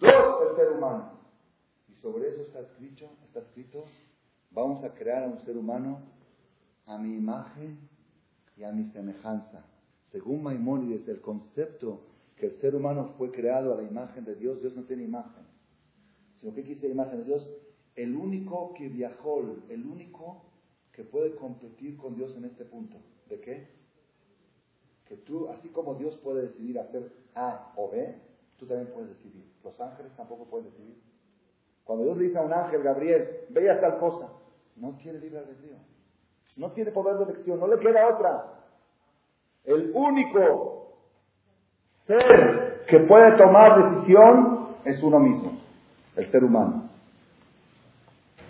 [0.00, 1.12] Dos, el ser humano.
[1.88, 3.84] Y sobre eso está escrito, está escrito,
[4.54, 5.98] vamos a crear a un ser humano
[6.86, 7.78] a mi imagen
[8.56, 9.64] y a mi semejanza.
[10.12, 12.00] Según Maimónides, el concepto
[12.36, 15.44] que el ser humano fue creado a la imagen de Dios, Dios no tiene imagen.
[16.36, 17.50] Sino que quise imagen de Dios,
[17.96, 20.42] el único que viajó, el único
[20.92, 22.96] que puede competir con Dios en este punto.
[23.28, 23.68] ¿De qué?
[25.08, 28.14] Que tú, así como Dios puede decidir hacer A o B,
[28.56, 29.44] tú también puedes decidir.
[29.62, 30.96] Los ángeles tampoco pueden decidir.
[31.84, 34.28] Cuando Dios le dice a un ángel, Gabriel, ve a tal cosa,
[34.76, 35.76] no tiene libre albedrío.
[36.56, 38.44] No tiene poder de elección, no le queda otra.
[39.64, 40.94] El único
[42.06, 45.58] ser que puede tomar decisión es uno mismo,
[46.16, 46.90] el ser humano.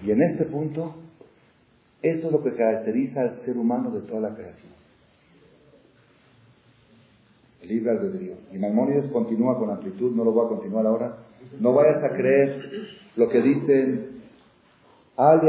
[0.02, 0.96] Y en este punto,
[2.02, 4.72] esto es lo que caracteriza al ser humano de toda la creación.
[7.62, 8.34] El libre albedrío.
[8.52, 11.16] Y Maimónides continúa con amplitud, no lo voy a continuar ahora.
[11.58, 12.70] No vayas a creer
[13.16, 14.13] lo que dicen
[15.16, 15.40] al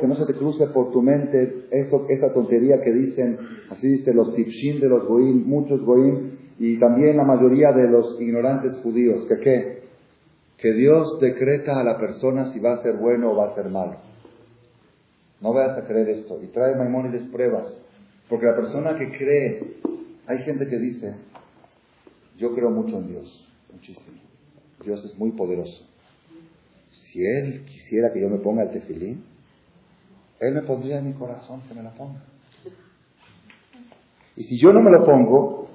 [0.00, 3.38] que no se te cruce por tu mente eso, esa tontería que dicen,
[3.70, 8.20] así dice los tipshin de los goim, muchos goim, y también la mayoría de los
[8.20, 9.80] ignorantes judíos, que qué?
[10.56, 13.68] Que Dios decreta a la persona si va a ser bueno o va a ser
[13.68, 13.96] malo.
[15.40, 16.38] No vayas a creer esto.
[16.42, 17.74] Y trae Maimónides pruebas.
[18.28, 19.74] Porque la persona que cree,
[20.26, 21.14] hay gente que dice,
[22.36, 24.18] yo creo mucho en Dios, muchísimo.
[24.84, 25.89] Dios es muy poderoso.
[27.12, 29.24] Si Él quisiera que yo me ponga el tefilín,
[30.38, 32.22] Él me pondría en mi corazón que me la ponga.
[34.36, 35.66] Y si yo no me lo pongo,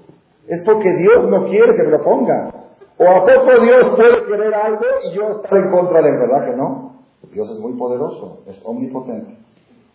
[0.47, 2.53] es porque Dios no quiere que me lo ponga.
[2.97, 6.15] ¿O a poco Dios puede querer algo y yo estar en contra de él?
[6.17, 6.85] ¿Verdad que no?
[7.33, 9.35] Dios es muy poderoso, es omnipotente,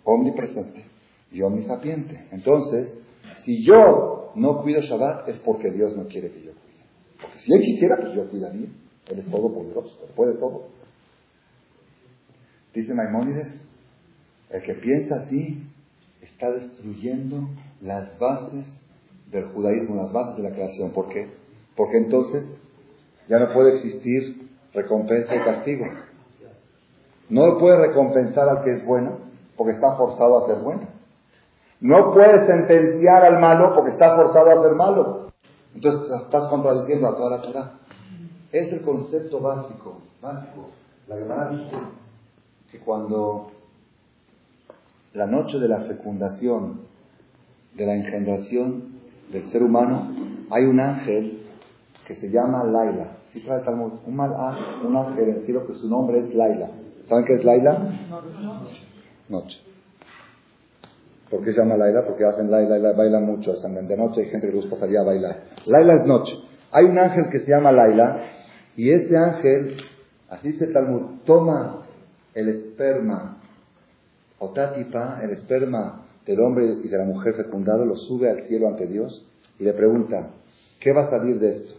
[0.05, 0.85] omnipresente
[1.33, 2.29] y omnisapiente.
[2.33, 2.98] Entonces,
[3.44, 6.85] si yo no cuido Shabbat es porque Dios no quiere que yo cuide.
[7.20, 8.68] Porque si Él quisiera, pues yo cuidaría.
[9.11, 10.79] Él es todopoderoso, Él puede todo.
[12.74, 13.61] Dice Maimónides,
[14.50, 15.66] el que piensa así
[16.22, 17.48] está destruyendo
[17.80, 18.66] las bases
[19.30, 20.90] del judaísmo, las bases de la creación.
[20.90, 21.30] ¿Por qué?
[21.76, 22.46] Porque entonces
[23.28, 25.87] ya no puede existir recompensa y castigo.
[27.28, 29.18] No puede recompensar al que es bueno
[29.56, 30.88] porque está forzado a ser bueno.
[31.80, 35.30] No puede sentenciar al malo porque está forzado a ser malo.
[35.74, 37.72] Entonces estás contradiciendo a toda la Torah.
[38.52, 40.70] Es el concepto básico, básico.
[41.06, 41.76] La Gemara dice
[42.70, 43.50] que cuando
[45.14, 46.83] la noche de la fecundación,
[47.74, 49.00] de la engendración
[49.33, 50.11] del ser humano,
[50.50, 51.40] hay un ángel
[52.06, 53.18] que se llama Laila.
[53.33, 54.33] Si trae Talmud, un, mal,
[54.85, 56.70] un ángel en el cielo que su nombre es Laila.
[57.09, 57.78] ¿Saben qué es Laila?
[59.28, 59.59] Noche.
[61.30, 62.04] ¿Por qué se llama Laila?
[62.06, 63.52] Porque hacen Laila, Laila, bailan mucho.
[63.52, 65.44] De noche hay gente que les gustaría bailar.
[65.66, 66.33] Laila es noche.
[66.72, 68.22] Hay un ángel que se llama Laila
[68.76, 69.76] y ese ángel,
[70.28, 71.79] así dice Talmud, toma
[72.34, 73.36] el esperma,
[74.38, 78.68] o tatipa, el esperma del hombre y de la mujer fecundado, lo sube al cielo
[78.68, 79.26] ante Dios
[79.58, 80.30] y le pregunta,
[80.78, 81.74] ¿qué va a salir de esto?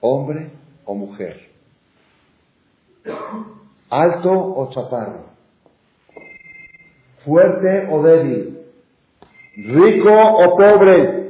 [0.00, 0.50] ¿Hombre
[0.84, 1.48] o mujer?
[3.90, 5.26] ¿Alto o chaparro?
[7.24, 8.58] ¿Fuerte o débil?
[9.56, 11.26] ¿Rico o pobre?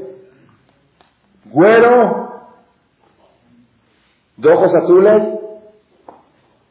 [1.51, 2.27] ¿Güero?
[4.37, 5.36] ¿De ojos azules?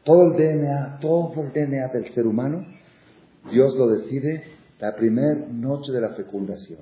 [0.06, 2.64] Todo el DNA, todo el DNA del ser humano,
[3.50, 4.44] Dios lo decide
[4.78, 6.78] la primera noche de la fecundación.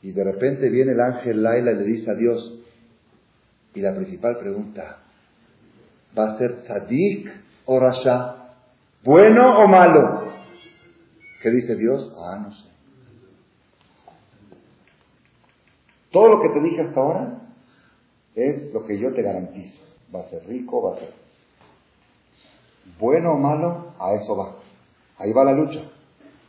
[0.00, 2.60] Y de repente viene el ángel Laila y le dice a Dios,
[3.74, 4.98] y la principal pregunta,
[6.16, 7.28] ¿va a ser tzadik
[7.64, 8.36] o rasha?
[9.02, 10.32] ¿Bueno o malo?
[11.42, 12.12] ¿Qué dice Dios?
[12.16, 12.68] Ah, no sé.
[16.12, 17.40] Todo lo que te dije hasta ahora
[18.36, 19.76] es lo que yo te garantizo.
[20.14, 21.19] Va a ser rico, va a ser
[22.98, 24.56] bueno o malo, a eso va.
[25.18, 25.80] Ahí va la lucha.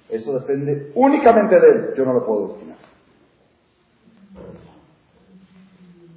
[0.10, 1.90] Eso depende únicamente de él.
[1.98, 2.78] Yo no lo puedo destinar.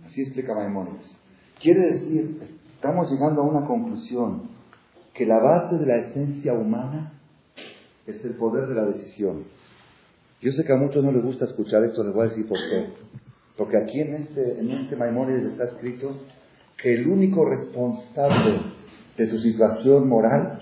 [0.06, 1.16] Así explica Maimónides.
[1.60, 2.40] Quiere decir,
[2.74, 4.42] estamos llegando a una conclusión,
[5.14, 7.12] que la base de la esencia humana
[8.06, 9.44] es el poder de la decisión.
[10.40, 12.58] Yo sé que a muchos no les gusta escuchar esto, les voy a decir por
[12.58, 12.88] qué.
[13.56, 14.96] Porque aquí en este, en este
[15.46, 16.16] está escrito
[16.82, 18.73] que el único responsable
[19.16, 20.60] de tu situación moral,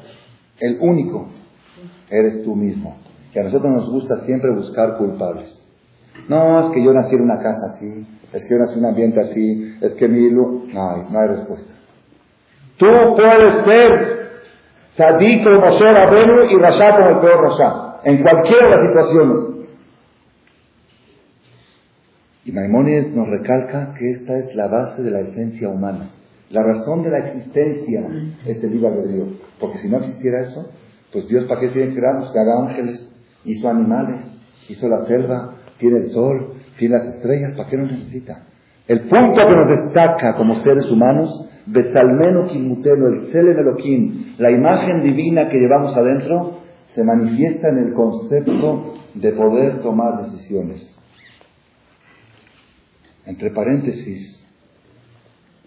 [0.61, 1.29] el único,
[2.11, 2.97] eres tú mismo.
[3.33, 5.59] Que a nosotros nos gusta siempre buscar culpables.
[6.29, 8.87] No, es que yo nací en una casa así, es que yo nací en un
[8.87, 10.31] ambiente así, es que mi...
[10.31, 11.73] No hay, no hay respuesta.
[12.77, 12.87] Tú
[13.17, 14.23] puedes ser
[14.97, 19.53] sadí como Moshe Rabenu y Rasha como el peor Rasha, en cualquiera de las situaciones.
[22.45, 26.11] Y Maimónides nos recalca que esta es la base de la esencia humana.
[26.53, 28.07] La razón de la existencia
[28.47, 29.25] es el libre albedrío.
[29.59, 30.71] Porque si no existiera eso,
[31.11, 32.31] pues Dios para qué tiene creados?
[32.31, 33.11] Que haga ángeles,
[33.45, 34.21] hizo animales,
[34.69, 38.45] hizo la selva, tiene el sol, tiene las estrellas, ¿para qué lo necesita?
[38.87, 45.03] El punto que nos destaca como seres humanos, Besalmeno Kimuteno, el Selem Elohim, la imagen
[45.03, 46.59] divina que llevamos adentro,
[46.95, 50.87] se manifiesta en el concepto de poder tomar decisiones.
[53.25, 54.42] Entre paréntesis,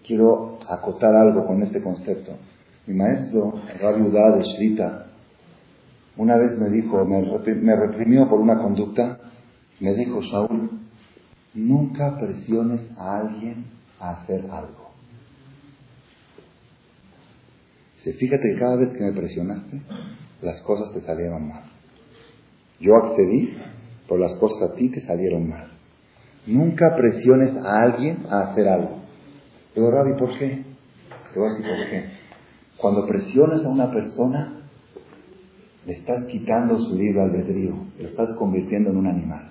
[0.06, 2.32] quiero acotar algo con este concepto.
[2.86, 5.06] Mi maestro, Rabbi Udá de Shrita,
[6.16, 9.18] una vez me dijo, me reprimió por una conducta,
[9.80, 10.70] me dijo, Saúl,
[11.54, 13.66] nunca presiones a alguien
[13.98, 14.86] a hacer algo.
[17.98, 19.82] Se fíjate que cada vez que me presionaste,
[20.40, 21.64] las cosas te salieron mal.
[22.78, 23.56] Yo accedí,
[24.06, 25.72] pero las cosas a ti te salieron mal.
[26.46, 29.05] Nunca presiones a alguien a hacer algo.
[29.76, 30.64] Pero Rabi, ¿por qué?
[31.34, 32.04] Te voy a decir por qué.
[32.78, 34.62] Cuando presionas a una persona,
[35.84, 39.50] le estás quitando su libre albedrío, lo estás convirtiendo en un animal.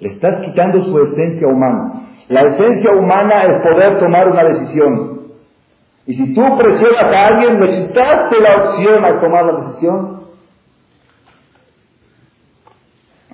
[0.00, 2.16] Le estás quitando su esencia humana.
[2.28, 5.28] La esencia humana es poder tomar una decisión.
[6.06, 10.24] Y si tú presionas a alguien, le quitaste la opción a tomar la decisión,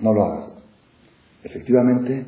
[0.03, 0.63] no lo hagas.
[1.45, 2.27] Efectivamente,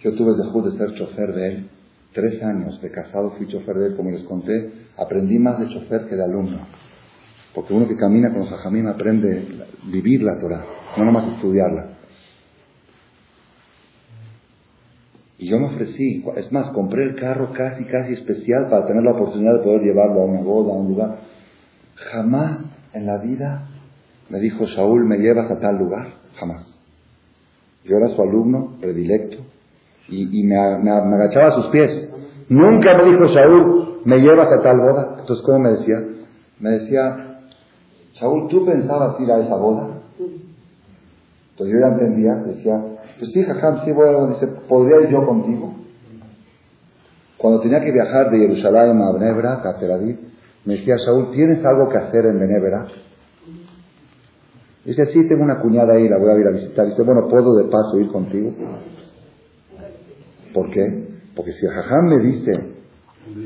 [0.00, 1.70] yo tuve el dejud de ser chofer de él.
[2.16, 4.72] Tres años de casado fui chofer de él, como les conté.
[4.96, 6.66] Aprendí más de chofer que de alumno.
[7.54, 10.64] Porque uno que camina con los aprende vivir la Torah,
[10.96, 11.90] no nomás estudiarla.
[15.36, 19.12] Y yo me ofrecí, es más, compré el carro casi, casi especial para tener la
[19.12, 21.18] oportunidad de poder llevarlo a una boda, a un lugar.
[21.96, 22.60] Jamás
[22.94, 23.68] en la vida
[24.30, 26.14] me dijo, Saúl, ¿me llevas a tal lugar?
[26.36, 26.66] Jamás.
[27.84, 29.44] Yo era su alumno predilecto
[30.08, 32.05] y, me, agachaba a sus pies.
[32.48, 35.16] Nunca me dijo, Saúl, ¿me llevas a tal boda?
[35.20, 35.96] Entonces, ¿cómo me decía?
[36.60, 37.40] Me decía,
[38.18, 39.88] Saúl, ¿tú pensabas ir a esa boda?
[41.50, 42.80] Entonces yo ya entendía, decía,
[43.18, 44.26] pues sí, jajam, sí voy a...
[44.28, 45.74] Dice, ¿podría ir yo contigo?
[47.38, 50.18] Cuando tenía que viajar de Jerusalén a Benebra, a Tel Aviv,
[50.64, 52.86] me decía, Saúl, ¿tienes algo que hacer en Benebra?
[54.84, 56.86] Dice, sí, tengo una cuñada ahí, la voy a ir a visitar.
[56.86, 58.52] Dice, bueno, ¿puedo de paso ir contigo?
[60.54, 61.15] ¿Por qué?
[61.36, 62.52] Porque si Jajam me dice,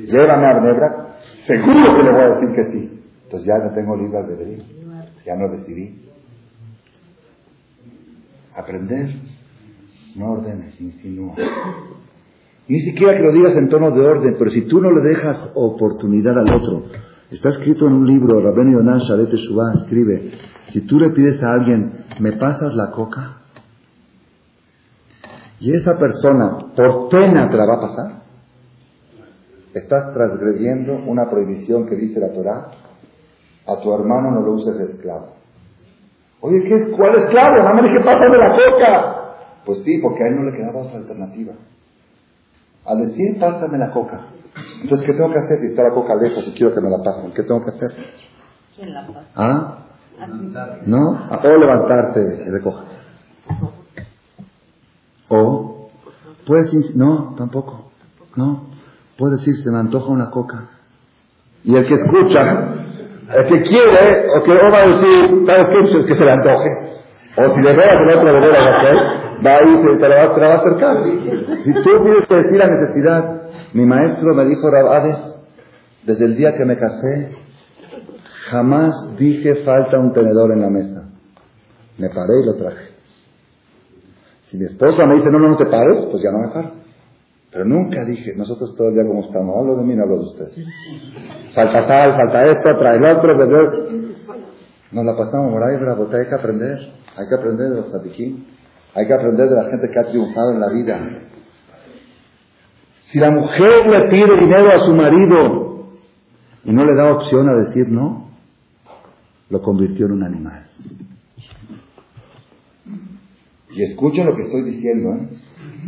[0.07, 3.03] llévame a Benebra, seguro que le voy a decir que sí.
[3.25, 4.65] Entonces ya no tengo libre albedrío.
[5.27, 6.07] Ya no decidí.
[8.55, 9.11] Aprender
[10.17, 11.35] no ordenes, insinúa.
[12.69, 15.51] Ni siquiera que lo digas en tono de orden, pero si tú no le dejas
[15.55, 16.85] oportunidad al otro,
[17.31, 20.33] está escrito en un libro, Rabén Yonah Shalet Shubá escribe,
[20.73, 23.40] si tú le pides a alguien, ¿me pasas la coca?
[25.61, 28.23] Y esa persona, por pena, te la va a pasar.
[29.75, 32.71] Estás transgrediendo una prohibición que dice la Torah.
[33.67, 35.35] A tu hermano no lo uses de esclavo.
[36.41, 36.97] Oye, ¿qué es?
[36.97, 37.57] ¿cuál esclavo?
[37.57, 39.35] No me dije, pásame la coca.
[39.67, 41.53] Pues sí, porque a él no le quedaba otra alternativa.
[42.87, 44.29] Al decir, pásame la coca.
[44.83, 45.59] Entonces, ¿qué tengo que hacer?
[45.61, 47.91] Si está la coca lejos y quiero que me la pasen, ¿qué tengo que hacer?
[48.75, 49.27] ¿Quién la pasa?
[49.37, 49.77] ¿Ah?
[50.87, 50.99] ¿No?
[51.31, 53.00] O levantarte y recoger.
[55.31, 55.89] O,
[56.45, 57.93] puedes decir, no, tampoco.
[58.37, 58.65] No.
[59.17, 60.69] Puedes decir, se me antoja una coca.
[61.63, 62.75] Y el que escucha,
[63.37, 65.79] el que quiere, o que o va a decir, ¿sabes qué?
[65.83, 66.71] Pues que se le antoje.
[67.37, 68.97] O si le veas el otro de veras hacer,
[69.47, 70.97] va a ir, te la va, a acercar.
[71.63, 75.17] Si tú tienes que decir la necesidad, mi maestro me dijo, Rabades,
[76.05, 77.37] desde el día que me casé,
[78.51, 81.05] jamás dije falta un tenedor en la mesa.
[81.99, 82.90] Me paré y lo traje.
[84.51, 86.73] Si mi esposa me dice, no, no, no te pares, pues ya no me paro.
[87.53, 90.25] Pero nunca dije, nosotros todo el día como estamos, hablo de mí, no hablo de
[90.25, 90.67] ustedes.
[91.55, 94.15] Falta tal, falta esto, trae el otro, bebé.
[94.93, 96.79] Nos la pasamos por ahí, bravo, hay que aprender,
[97.17, 98.47] hay que aprender de los tatiquín.
[98.95, 101.23] Hay que aprender de la gente que ha triunfado en la vida.
[103.13, 105.87] Si la mujer le pide dinero a su marido
[106.65, 108.31] y no le da opción a decir no,
[109.49, 110.67] lo convirtió en un animal.
[113.73, 115.29] Y escuchen lo que estoy diciendo, ¿eh?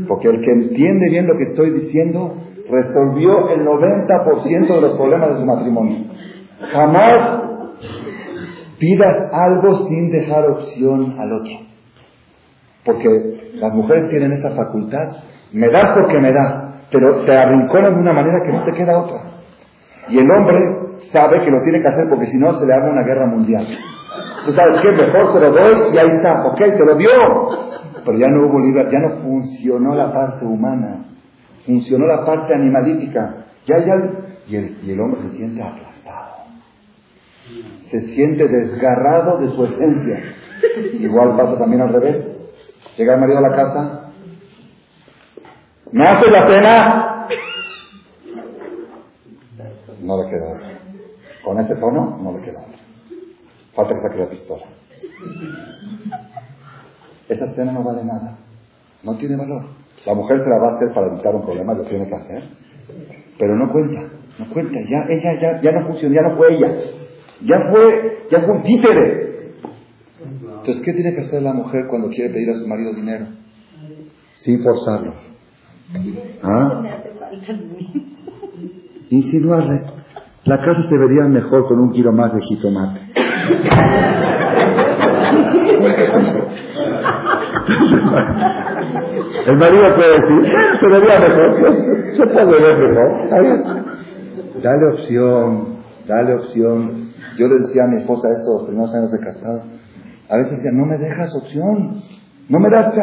[0.08, 2.34] porque el que entiende bien lo que estoy diciendo
[2.70, 5.98] resolvió el 90% de los problemas de su matrimonio.
[6.72, 7.42] Jamás
[8.78, 11.52] pidas algo sin dejar opción al otro.
[12.84, 15.22] Porque las mujeres tienen esa facultad.
[15.52, 18.98] Me das porque me das, pero te arrinconan de una manera que no te queda
[18.98, 19.22] otra.
[20.08, 20.58] Y el hombre
[21.12, 23.66] sabe que lo tiene que hacer porque si no se le haga una guerra mundial.
[24.44, 27.08] Tú sabes qué, mejor se lo doy y ahí está, ok, te lo dio.
[28.04, 31.04] Pero ya no hubo libertad, ya no funcionó la parte humana,
[31.64, 33.46] funcionó la parte animalítica.
[33.66, 33.94] Ya, ya,
[34.48, 36.32] y el, y el hombre se siente aplastado,
[37.90, 40.20] se siente desgarrado de su esencia.
[40.98, 42.26] Igual pasa también al revés.
[42.96, 44.12] Llega el marido a la casa,
[45.92, 47.08] ¿no hace la cena?
[50.02, 50.58] No le queda
[51.44, 52.66] Con ese tono, no le queda
[53.74, 54.64] Falta que saque la pistola.
[57.28, 58.38] Esa cena no vale nada.
[59.04, 59.64] No tiene valor.
[60.06, 62.42] La mujer se la va a hacer para evitar un problema, lo tiene que hacer.
[63.38, 64.00] Pero no cuenta,
[64.38, 64.80] no cuenta.
[64.88, 66.68] Ya, ella ya, ya no funcionó, ya no fue ella.
[67.44, 69.32] Ya fue, ya fue un títere.
[70.60, 73.26] Entonces, ¿qué tiene que hacer la mujer cuando quiere pedir a su marido dinero?
[74.44, 75.14] Sin forzarlo.
[76.42, 76.82] ¿Ah?
[79.10, 79.82] Insinuarle.
[80.44, 83.00] La casa se vería mejor con un kilo más de jitomate.
[89.46, 90.38] El marido puede decir,
[90.80, 91.74] se vería mejor,
[92.16, 93.10] se puede ver mejor.
[94.62, 97.12] Dale opción, dale opción.
[97.38, 99.62] Yo le decía a mi esposa esto los primeros años de casado.
[100.28, 102.02] A veces decía, no me dejas opción,
[102.48, 102.94] no me das,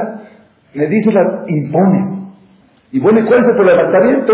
[0.74, 2.20] me dices, la impones.
[2.92, 3.82] Y bueno, ¿cuál es el problema?
[3.84, 4.26] ¿Está bien?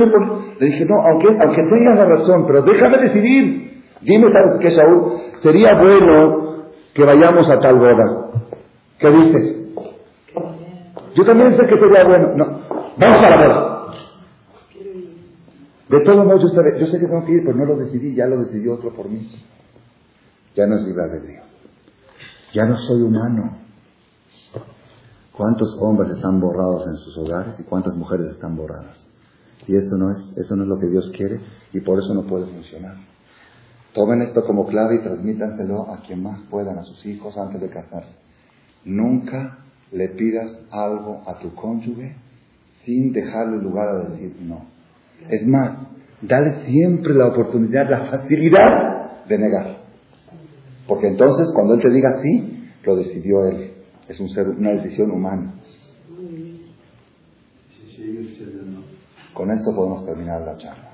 [0.60, 3.84] Le dije, no, aunque, aunque tengas la razón, pero déjame decidir.
[4.02, 5.14] Dime, ¿sabes qué, Saúl?
[5.42, 6.46] Sería bueno
[6.94, 8.04] que vayamos a tal boda.
[9.00, 9.65] ¿Qué dices?
[11.16, 12.36] Yo también sé que sería bueno.
[12.36, 12.46] No,
[12.98, 13.76] vamos a la.
[15.88, 18.26] De todos modos, yo yo sé que tengo que ir, pero no lo decidí, ya
[18.26, 19.32] lo decidió otro por mí.
[20.56, 21.42] Ya no es libre albedrío.
[22.54, 23.58] Ya no soy humano.
[25.32, 29.06] ¿Cuántos hombres están borrados en sus hogares y cuántas mujeres están borradas?
[29.68, 31.40] Y eso no es, eso no es lo que Dios quiere
[31.74, 32.96] y por eso no puede funcionar.
[33.94, 37.70] Tomen esto como clave y transmítanselo a quien más puedan, a sus hijos antes de
[37.70, 38.16] casarse.
[38.86, 39.65] Nunca
[39.96, 42.16] le pidas algo a tu cónyuge
[42.84, 44.66] sin dejarle lugar a decir no.
[45.30, 45.88] Es más,
[46.22, 49.78] dale siempre la oportunidad, la facilidad de negar.
[50.88, 53.72] Porque entonces cuando él te diga sí, lo decidió él.
[54.08, 55.54] Es un ser, una decisión humana.
[59.34, 60.92] Con esto podemos terminar la charla.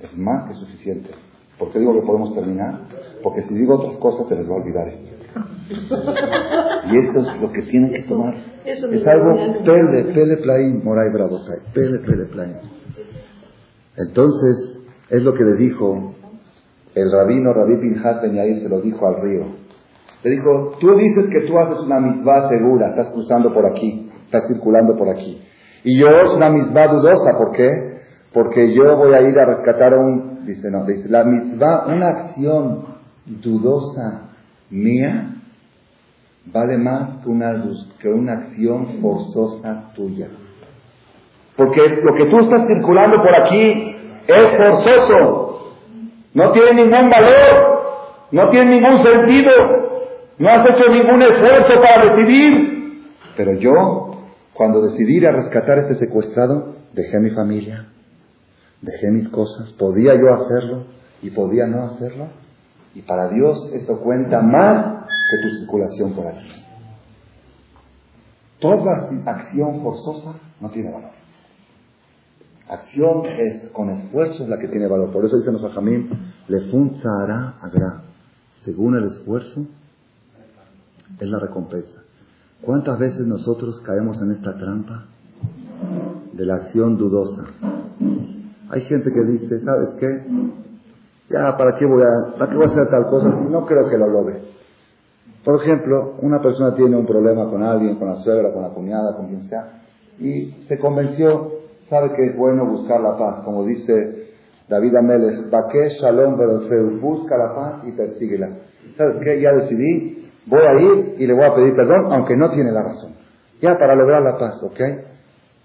[0.00, 1.10] Es más que suficiente.
[1.58, 2.80] ¿Por qué digo que podemos terminar?
[3.22, 5.14] Porque si digo otras cosas se les va a olvidar esto.
[6.86, 8.34] Y esto es lo que tienen que tomar.
[8.64, 11.40] Es algo pele, pele plain, moray bravo,
[11.72, 12.56] pele, pele plain.
[13.96, 16.14] Entonces, es lo que le dijo
[16.94, 19.46] el rabino Rabí Pinhat Ben se lo dijo al río.
[20.22, 24.46] Le dijo, tú dices que tú haces una misma segura, estás cruzando por aquí, estás
[24.48, 25.42] circulando por aquí.
[25.82, 27.68] Y yo es una misma dudosa, ¿por qué?
[28.32, 32.08] Porque yo voy a ir a rescatar a un, dice, no, dice, la misma, una
[32.08, 32.84] acción
[33.26, 34.30] dudosa
[34.70, 35.34] mía
[36.46, 37.54] vale más que una,
[38.00, 40.28] que una acción forzosa tuya.
[41.56, 45.74] Porque lo que tú estás circulando por aquí es forzoso,
[46.34, 47.74] no tiene ningún valor,
[48.32, 49.50] no tiene ningún sentido.
[50.36, 53.04] No has hecho ningún esfuerzo para decidir.
[53.36, 54.10] Pero yo,
[54.52, 57.86] cuando decidí ir a rescatar a este secuestrado, dejé mi familia,
[58.82, 59.72] dejé mis cosas.
[59.74, 60.86] Podía yo hacerlo
[61.22, 62.26] y podía no hacerlo.
[62.94, 66.48] Y para Dios esto cuenta más que tu circulación por aquí.
[68.60, 71.10] Toda acción forzosa no tiene valor.
[72.68, 75.12] Acción es con esfuerzo es la que tiene valor.
[75.12, 76.08] Por eso dice nuestro Jamín,
[76.48, 78.02] le funzará agra.
[78.64, 79.66] Según el esfuerzo,
[81.20, 82.00] es la recompensa.
[82.62, 85.04] ¿Cuántas veces nosotros caemos en esta trampa
[86.32, 87.44] de la acción dudosa?
[88.70, 90.22] Hay gente que dice, ¿sabes qué?
[91.28, 93.96] Ya, ¿para qué voy a, para qué voy a hacer tal cosa no creo que
[93.96, 94.42] lo logre?
[95.44, 99.16] Por ejemplo, una persona tiene un problema con alguien, con la suegra, con la cuñada,
[99.16, 99.82] con quien sea,
[100.18, 101.52] y se convenció,
[101.88, 104.32] sabe que es bueno buscar la paz, como dice
[104.68, 106.38] David Ameles, Baque Shalom
[107.00, 108.48] busca la paz y persíguela.
[108.96, 109.40] ¿Sabes qué?
[109.40, 112.82] Ya decidí, Voy a ir y le voy a pedir perdón, aunque no tiene la
[112.82, 113.14] razón.
[113.60, 114.78] Ya para lograr la paz, ¿ok?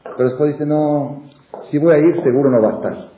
[0.03, 1.23] Pero después dice, no,
[1.69, 3.09] si voy a ir, seguro no va a estar.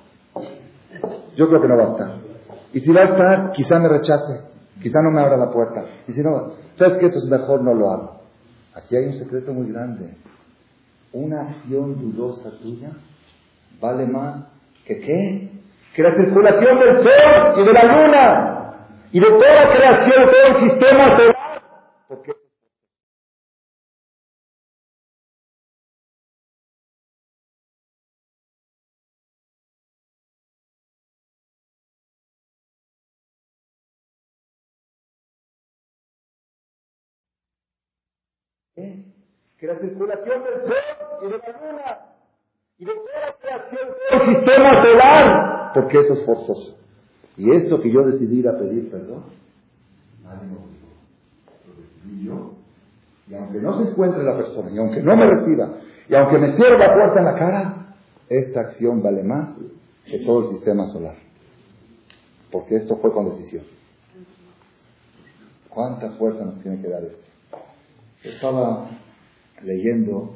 [1.35, 2.20] Yo creo que no va a estar.
[2.73, 4.41] Y si va a estar, quizá me rechace,
[4.81, 5.85] quizá no me abra la puerta.
[6.07, 7.07] Y si no, ¿sabes qué?
[7.07, 8.21] Entonces mejor no lo hago.
[8.75, 10.15] Aquí hay un secreto muy grande.
[11.13, 12.91] Una acción dudosa tuya
[13.81, 14.45] vale más
[14.85, 15.51] que qué?
[15.93, 18.51] Que la circulación del sol y de la luna
[19.11, 22.40] y de toda la creación, todo el sistema solar.
[39.61, 40.75] Que la circulación del sol
[41.21, 41.99] y de la luna
[42.79, 46.77] y de toda la creación del sistema solar, porque eso es forzoso.
[47.37, 49.25] Y esto que yo decidí ir a pedir perdón,
[50.23, 50.87] nadie me obligó.
[51.67, 52.53] Lo decidí yo.
[53.27, 55.73] Y aunque no se encuentre la persona, y aunque no me reciba,
[56.09, 57.95] y aunque me cierre la puerta en la cara,
[58.29, 59.55] esta acción vale más
[60.07, 61.17] que todo el sistema solar.
[62.51, 63.63] Porque esto fue con decisión.
[65.69, 67.29] ¿Cuánta fuerza nos tiene que dar esto?
[68.23, 68.89] Estaba
[69.63, 70.35] leyendo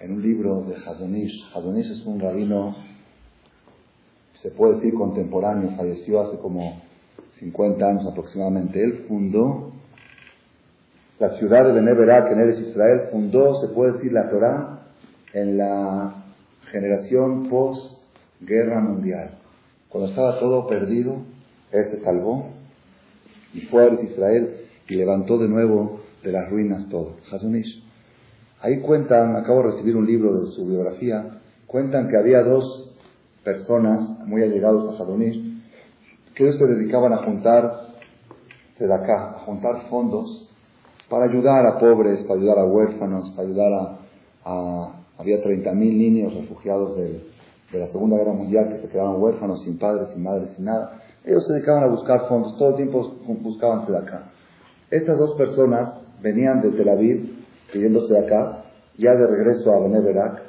[0.00, 1.44] en un libro de Hazonish.
[1.54, 2.76] Hazonish es un rabino,
[4.42, 6.82] se puede decir contemporáneo, falleció hace como
[7.38, 8.82] 50 años aproximadamente.
[8.82, 9.72] Él fundó
[11.18, 14.80] la ciudad de Beneverak en Eres Israel, fundó, se puede decir, la Torah
[15.32, 16.24] en la
[16.70, 19.38] generación post-guerra mundial.
[19.88, 21.18] Cuando estaba todo perdido,
[21.70, 22.50] él se salvó
[23.52, 24.56] y fue a Israel
[24.88, 27.16] y levantó de nuevo de las ruinas todo.
[27.30, 27.83] Hazonish.
[28.64, 32.96] Ahí cuentan, acabo de recibir un libro de su biografía, cuentan que había dos
[33.44, 35.60] personas muy allegados a Hazonish
[36.34, 37.64] que ellos se dedicaban a juntar
[38.90, 40.48] acá, a juntar fondos
[41.10, 43.98] para ayudar a pobres, para ayudar a huérfanos, para ayudar
[44.46, 44.92] a...
[45.18, 47.20] había 30.000 niños refugiados de,
[47.78, 51.02] la Segunda Guerra Mundial que se quedaban huérfanos, sin padres, sin madres, sin nada.
[51.22, 54.30] Ellos se dedicaban a buscar fondos, todo el tiempo buscaban acá.
[54.90, 57.43] Estas dos personas venían de Tel Aviv
[57.74, 58.64] pidiéndose acá,
[58.96, 60.42] ya de regreso a Beneverak,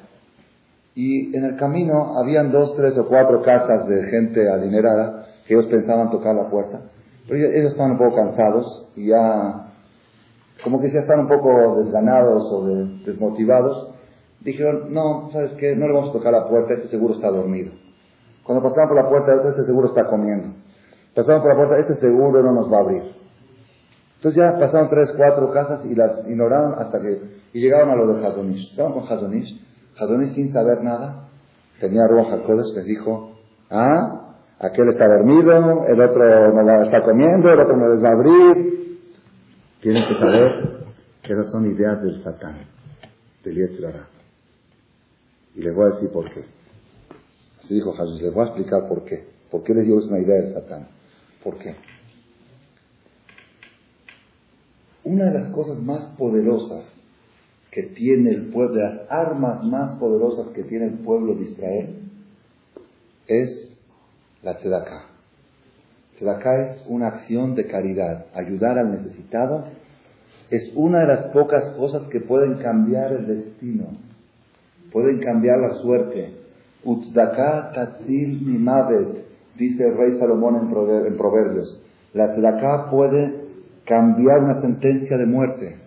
[0.94, 5.66] y en el camino habían dos, tres o cuatro casas de gente adinerada que ellos
[5.66, 6.82] pensaban tocar la puerta,
[7.28, 9.72] pero ellos estaban un poco cansados y ya,
[10.64, 12.66] como que ya están un poco desganados o
[13.06, 13.90] desmotivados,
[14.42, 15.76] dijeron, no, ¿sabes qué?
[15.76, 17.72] No le vamos a tocar la puerta, este seguro está dormido.
[18.44, 20.54] Cuando pasaban por la puerta, este seguro está comiendo.
[21.16, 23.25] Pasaban por la puerta, este seguro no nos va a abrir.
[24.26, 27.22] Entonces ya pasaron tres, cuatro casas y las ignoraron hasta que
[27.54, 28.72] y llegaron a lo de Hazonish.
[28.72, 29.62] Llegaron con Hazonish.
[30.00, 31.28] Hazonish sin saber nada,
[31.80, 33.38] tenía Ruach HaKodesh, les dijo,
[33.70, 38.14] ah, aquel está dormido, el otro no está comiendo, el otro no les va a
[38.14, 38.98] abrir.
[39.82, 40.86] Tienen que saber
[41.22, 42.66] que esas son ideas del Satán,
[43.44, 44.08] del Yetzirah.
[45.54, 46.46] Y les voy a decir por qué.
[47.64, 49.28] Así dijo Hazonish, les voy a explicar por qué.
[49.52, 50.88] ¿Por qué les dio una idea del Satán?
[51.44, 51.76] ¿Por qué?
[55.06, 56.84] Una de las cosas más poderosas
[57.70, 61.96] que tiene el pueblo, de las armas más poderosas que tiene el pueblo de Israel,
[63.28, 63.70] es
[64.42, 65.06] la tzedakah.
[66.16, 69.66] Tzedakah es una acción de caridad, ayudar al necesitado.
[70.50, 73.90] Es una de las pocas cosas que pueden cambiar el destino,
[74.92, 76.32] pueden cambiar la suerte.
[76.84, 79.26] Utzdaka tatzil mimavet,
[79.56, 81.80] dice el rey Salomón en Proverbios.
[82.14, 83.35] La tzedakah puede
[83.86, 85.80] cambiar una sentencia de muerte.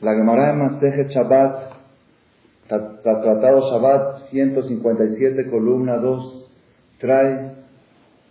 [0.00, 1.74] La Gemara de Maseje Shabbat,
[2.68, 6.50] Tratado Shabbat 157, columna 2,
[6.98, 7.52] trae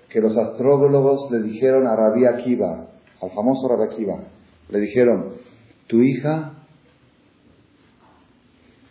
[0.09, 2.87] que los astrólogos le dijeron a Rabbi Akiva,
[3.21, 4.19] al famoso Rabbi Akiva,
[4.69, 5.33] le dijeron,
[5.87, 6.53] tu hija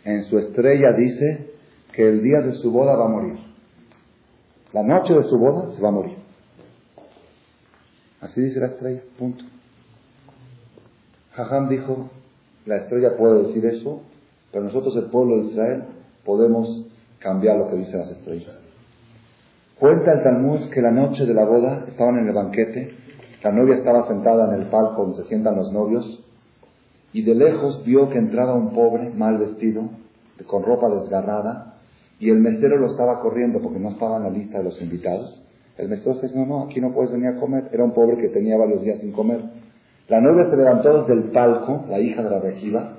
[0.03, 1.51] en su estrella dice
[1.93, 3.39] que el día de su boda va a morir.
[4.71, 6.17] La noche de su boda se va a morir.
[8.21, 9.45] Así dice la estrella, punto.
[11.35, 12.09] Jajam dijo,
[12.65, 14.01] la estrella puede decir eso,
[14.51, 15.83] pero nosotros el pueblo de Israel
[16.23, 16.87] podemos
[17.19, 18.57] cambiar lo que dicen las estrellas.
[19.79, 22.93] Cuenta el Talmud que la noche de la boda estaban en el banquete,
[23.43, 26.23] la novia estaba sentada en el palco donde se sientan los novios,
[27.11, 29.89] y de lejos vio que entraba un pobre, mal vestido,
[30.47, 31.75] con ropa desgarrada,
[32.19, 35.41] y el mesero lo estaba corriendo porque no estaba en la lista de los invitados.
[35.77, 37.69] El mesero dice, no, no, aquí no puedes venir a comer.
[37.73, 39.41] Era un pobre que tenía varios días sin comer.
[40.07, 42.93] La novia se levantó desde el palco, la hija de la regiva,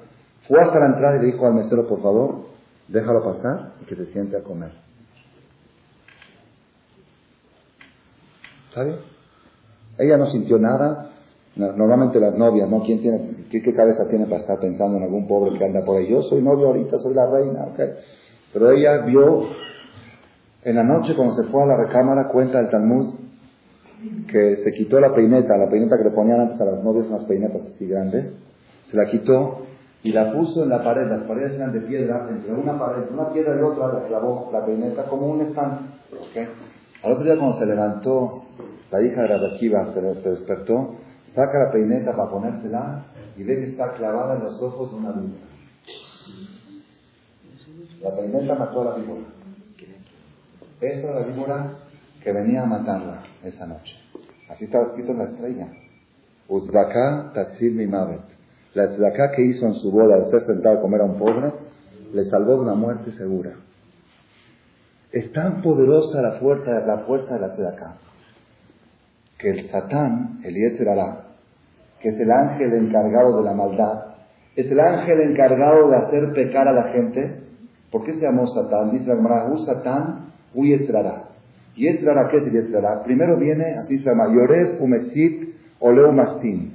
[0.49, 2.47] fue hasta la entrada y le dijo al mesero, por favor,
[2.89, 4.71] déjalo pasar y que se siente a comer.
[8.73, 8.97] ¿Sabe?
[9.99, 11.11] Ella no sintió nada.
[11.57, 12.83] Normalmente las novias, ¿no?
[12.83, 16.07] ¿Quién tiene, qué, cabeza tiene para estar pensando en algún pobre que anda por ahí?
[16.07, 17.81] Yo soy novio ahorita, soy la reina, ¿ok?
[18.53, 19.45] Pero ella vio,
[20.65, 23.15] en la noche cuando se fue a la recámara, cuenta el Talmud,
[24.29, 27.25] que se quitó la peineta, la peineta que le ponían antes a las novias, unas
[27.25, 28.35] peinetas así grandes,
[28.91, 29.67] se la quitó
[30.03, 31.09] y la puso en la pared.
[31.09, 34.65] Las paredes eran de piedra, entre una pared, una piedra y otra, la clavó la
[34.65, 35.85] peineta como un estante.
[36.31, 36.49] ¿okay?
[37.03, 38.31] Al otro día cuando se levantó,
[38.91, 40.95] la hija de la se, se despertó,
[41.35, 43.05] saca la peineta para ponérsela
[43.37, 45.47] y ve que está clavada en los ojos de una víbora.
[48.03, 49.23] La peineta mató a la víbora.
[50.81, 51.73] Esa la víbora
[52.27, 53.95] que venía a matarla esa noche.
[54.49, 55.69] Así estaba escrito en la estrella.
[56.49, 58.23] Uzbaka tatzil mi mavet.
[58.75, 61.53] La tzedakah que hizo en su boda de ser sentado a comer a un pobre,
[62.13, 63.53] le salvó de una muerte segura.
[65.13, 67.95] Es tan poderosa la fuerza, la fuerza de la tzedakah,
[69.39, 71.27] que el Satán, el Yetzerará,
[72.01, 74.17] que es el ángel encargado de la maldad,
[74.57, 77.45] es el ángel encargado de hacer pecar a la gente.
[77.93, 78.91] ¿Por qué se llamó Satán?
[78.91, 81.36] Dice la Gemara, Satán, Yetzerará.
[81.77, 83.03] Yetzerará, ¿qué es Yetzerará?
[83.05, 86.75] Primero viene, así se llama, Yored Umesit Oleu Mastin.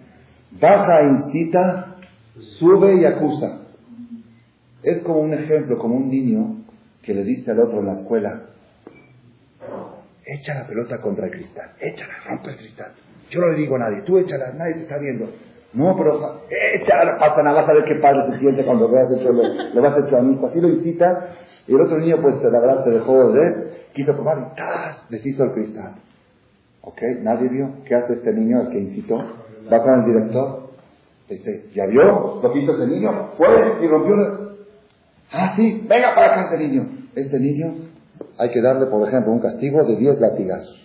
[0.59, 1.95] Baja, incita,
[2.59, 3.61] sube y acusa.
[4.83, 6.63] Es como un ejemplo, como un niño
[7.01, 8.41] que le dice al otro en la escuela,
[10.25, 12.91] echa la pelota contra el cristal, échala, rompe el cristal.
[13.29, 15.29] Yo no le digo a nadie, tú échala, nadie te está viendo.
[15.73, 19.31] No, pero échala, pasa nada, vas a ver qué padre se siente cuando veas hecho,
[19.31, 20.37] le, le vas a echar a mí.
[20.45, 21.29] Así lo incita,
[21.67, 25.09] y el otro niño, pues la verdad se dejó de quiso probar y ¡tas!
[25.09, 25.95] deshizo el cristal.
[26.81, 27.01] ¿Ok?
[27.21, 27.83] Nadie vio.
[27.85, 29.17] ¿Qué hace este niño, el que incitó?
[29.71, 30.71] Va con el director.
[31.29, 33.29] Dice, ¿ya vio lo que hizo ese niño?
[33.37, 33.47] Fue
[33.81, 34.15] y rompió.
[35.31, 36.89] Ah, sí, venga para acá este niño.
[37.15, 37.75] Este niño
[38.37, 40.77] hay que darle, por ejemplo, un castigo de 10 latigazos.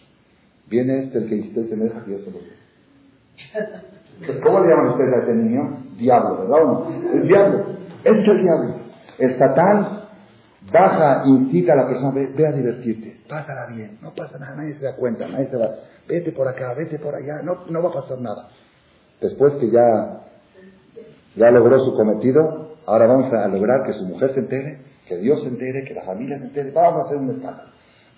[0.69, 2.39] Viene este, el que incitó y se me deja que yo se lo
[4.43, 5.79] ¿Cómo le llaman ustedes a este niño?
[5.99, 6.59] Diablo, ¿verdad?
[7.15, 7.67] El diablo.
[8.05, 8.75] Este es el diablo.
[9.19, 10.06] El satán
[10.73, 14.85] baja, incita a la persona, ve, a divertirte, pásala bien, no pasa nada, nadie se
[14.85, 15.71] da cuenta, nadie se va,
[16.09, 18.49] vete por acá, vete por allá, no, no va a pasar nada.
[19.21, 20.23] Después que ya,
[21.37, 25.43] ya logró su cometido, ahora vamos a lograr que su mujer se entere, que Dios
[25.43, 27.71] se entere, que la familia se entere, vamos a hacer un escándalo.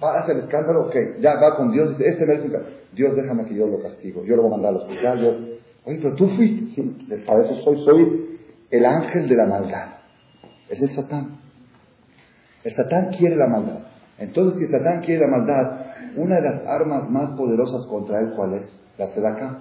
[0.03, 2.49] Va a hacer el escándalo, ok, ya va con Dios, dice, este merece
[2.93, 5.29] Dios déjame que yo lo castigo, yo lo voy a mandar al hospital, yo,
[5.85, 6.83] oye, pero tú fuiste,
[7.27, 8.39] para eso soy, soy
[8.71, 9.89] el ángel de la maldad.
[10.69, 11.48] Es el Satán.
[12.65, 13.79] El Satán quiere la maldad.
[14.19, 18.33] Entonces, si el Satán quiere la maldad, una de las armas más poderosas contra él,
[18.35, 18.81] ¿cuál es?
[18.99, 19.59] La tzedaká.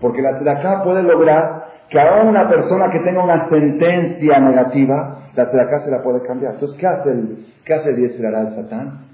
[0.00, 5.46] Porque la tzedaká puede lograr que a una persona que tenga una sentencia negativa, la
[5.46, 6.54] tzedaká se la puede cambiar.
[6.54, 9.06] Entonces, ¿qué hace el, qué hace el el Satán?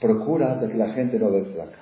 [0.00, 1.78] Procura de que la gente no dé tzedaká.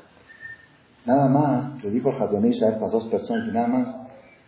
[1.06, 3.96] Nada más, le dijo Hazonish a estas dos personas, nada más,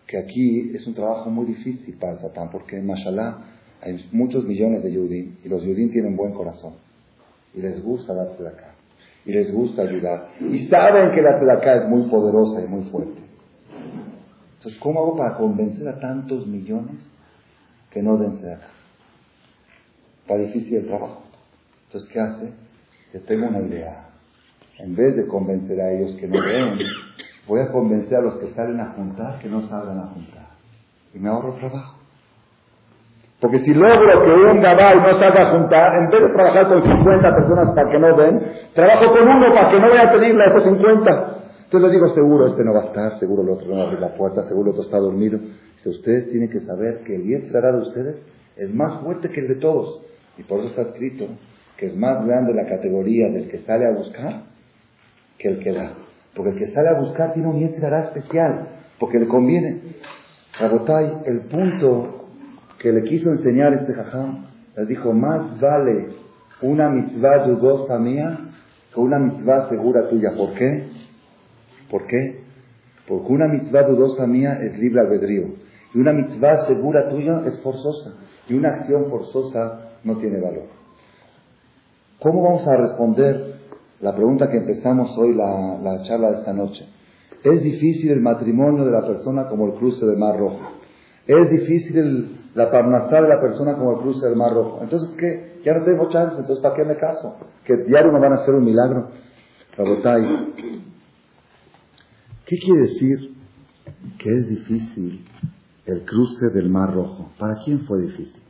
[0.06, 3.38] que aquí es un trabajo muy difícil para el Satán, porque mashallah,
[3.82, 6.74] hay muchos millones de Yudim y los Yudim tienen buen corazón
[7.54, 8.74] y les gusta dar acá
[9.24, 13.20] y les gusta ayudar y saben que la acá es muy poderosa y muy fuerte.
[14.58, 17.08] Entonces, ¿cómo hago para convencer a tantos millones
[17.90, 18.68] que no den acá?
[20.22, 21.22] Está difícil el trabajo.
[21.86, 22.52] Entonces, ¿qué hace?
[23.14, 24.10] Yo tengo una idea.
[24.78, 26.78] En vez de convencer a ellos que no den,
[27.48, 30.50] voy a convencer a los que salen a juntar que no salgan a juntar.
[31.14, 31.99] Y me ahorro trabajo.
[33.40, 36.82] Porque si logro que un gabal no salga a juntar, en vez de trabajar con
[36.82, 38.42] 50 personas para que no ven,
[38.74, 41.36] trabajo con uno para que no vaya a pedirle a esos 50.
[41.64, 43.84] Entonces les digo, seguro este no va a estar, seguro el otro no va a
[43.84, 45.38] abrir la puerta, seguro el otro está dormido.
[45.82, 48.16] Si ustedes tienen que saber que el Yetzirah de ustedes
[48.56, 50.02] es más fuerte que el de todos.
[50.36, 51.26] Y por eso está escrito
[51.78, 54.42] que es más grande la categoría del que sale a buscar
[55.38, 55.94] que el que da.
[56.34, 58.68] Porque el que sale a buscar tiene un Yetzirah especial,
[58.98, 59.80] porque le conviene.
[60.60, 62.19] Rabotai, el punto
[62.80, 66.08] que le quiso enseñar este jajam, les dijo, más vale
[66.62, 68.38] una mitzvah dudosa mía
[68.92, 70.30] que una mitzvah segura tuya.
[70.36, 70.88] ¿Por qué?
[71.90, 72.40] ¿Por qué?
[73.06, 75.48] Porque una mitzvah dudosa mía es libre albedrío.
[75.94, 78.14] Y una mitzvah segura tuya es forzosa.
[78.48, 80.64] Y una acción forzosa no tiene valor.
[82.20, 83.54] ¿Cómo vamos a responder
[84.00, 86.86] la pregunta que empezamos hoy, la, la charla de esta noche?
[87.44, 90.60] Es difícil el matrimonio de la persona como el cruce del Mar Rojo.
[91.26, 94.80] Es difícil el la parnasá de la persona como el cruce del Mar Rojo.
[94.82, 95.60] Entonces, ¿qué?
[95.64, 97.36] Ya no tengo chance, entonces ¿para qué me caso?
[97.64, 99.10] Que diario me van a hacer un milagro.
[99.76, 100.54] Rabotai,
[102.46, 103.36] ¿qué quiere decir
[104.18, 105.26] que es difícil
[105.86, 107.30] el cruce del Mar Rojo?
[107.38, 108.42] ¿Para quién fue difícil?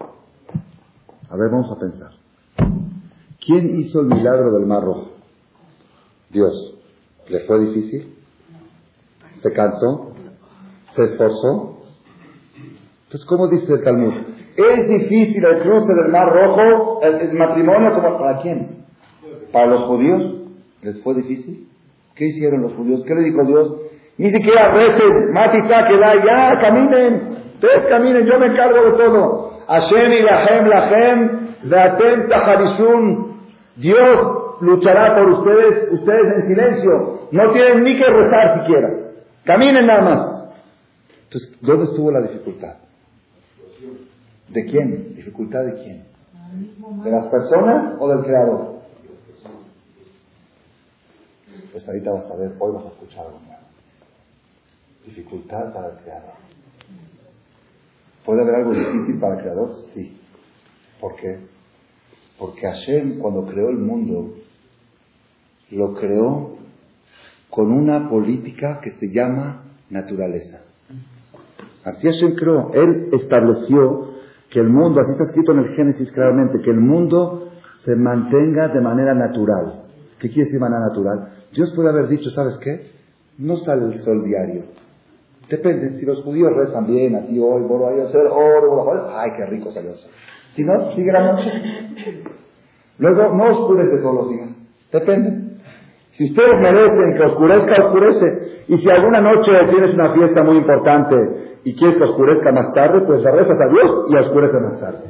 [0.00, 2.10] A ver, vamos a pensar.
[3.44, 5.12] ¿Quién hizo el milagro del Mar Rojo?
[6.30, 6.74] Dios.
[7.28, 8.14] ¿Le fue difícil?
[9.42, 10.12] ¿Se cansó?
[10.94, 11.71] ¿Se esforzó?
[13.12, 14.14] Entonces, ¿cómo dice el Talmud?
[14.56, 18.86] Es difícil el cruce del Mar Rojo, el, matrimonio, como, ¿para quién?
[19.52, 20.34] ¿Para los judíos?
[20.80, 21.68] ¿Les fue difícil?
[22.14, 23.02] ¿Qué hicieron los judíos?
[23.06, 23.76] ¿Qué le dijo Dios?
[24.16, 27.36] Ni siquiera veces, Matisa, que da, ya, caminen.
[27.56, 29.58] Ustedes caminen, yo me encargo de todo.
[29.68, 33.40] Hashem y Lahem, Lahem, Vatem Taharishun.
[33.76, 37.28] Dios luchará por ustedes, ustedes en silencio.
[37.30, 38.88] No tienen ni que rezar siquiera.
[39.44, 40.54] Caminen nada más.
[41.24, 42.76] Entonces, ¿dónde estuvo la dificultad?
[44.48, 45.14] ¿De quién?
[45.16, 46.04] ¿Dificultad de quién?
[47.04, 48.72] ¿De las personas o del creador?
[51.72, 53.62] Pues ahorita vas a ver, hoy vas a escuchar algo nuevo.
[55.06, 56.34] Dificultad para el creador.
[58.24, 59.76] ¿Puede haber algo difícil para el creador?
[59.94, 60.16] Sí.
[61.00, 61.40] ¿Por qué?
[62.38, 64.34] Porque Hashem cuando creó el mundo,
[65.70, 66.56] lo creó
[67.50, 70.61] con una política que se llama naturaleza.
[71.84, 72.70] Así Hashem creó.
[72.74, 74.12] Él estableció
[74.50, 77.48] que el mundo, así está escrito en el Génesis claramente, que el mundo
[77.84, 79.82] se mantenga de manera natural.
[80.18, 81.30] ¿Qué quiere decir manera natural?
[81.52, 82.92] Dios puede haber dicho, ¿sabes qué?
[83.38, 84.64] No sale el sol diario.
[85.48, 89.72] Depende, si los judíos rezan bien, así hoy, bueno, a hacer oro, ay, qué rico
[89.72, 90.10] salió el sol.
[90.54, 91.50] Si no, sigue la noche.
[92.98, 94.50] Luego, no oscurece todos los días.
[94.92, 95.58] Depende.
[96.12, 98.64] Si ustedes merecen que oscurezca, oscurece.
[98.68, 103.04] Y si alguna noche tienes una fiesta muy importante y quieres que oscurezca más tarde,
[103.06, 105.04] pues rezas a Dios y oscurece más tarde.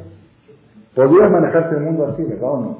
[0.95, 2.77] Podrías manejarte el mundo así, ¿verdad o no?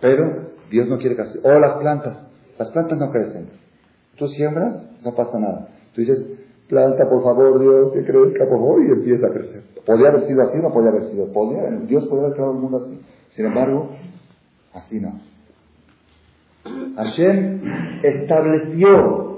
[0.00, 1.38] Pero Dios no quiere que así.
[1.42, 2.18] O las plantas.
[2.58, 3.48] Las plantas no crecen.
[4.16, 4.74] Tú siembras,
[5.04, 5.68] no pasa nada.
[5.94, 6.22] Tú dices,
[6.68, 9.62] planta por favor Dios, que crezca por favor, y empieza a crecer.
[9.84, 11.32] Podría haber sido así o no podría haber sido.
[11.32, 13.00] Podría, Dios podría haber creado el mundo así.
[13.34, 13.90] Sin embargo,
[14.74, 15.20] así no.
[16.96, 17.60] Hashem
[18.02, 19.35] estableció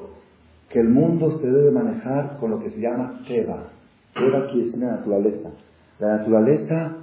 [0.68, 3.68] que el mundo se debe manejar con lo que se llama Teba.
[4.14, 5.50] Teba quiere decir la naturaleza.
[5.98, 6.96] La naturaleza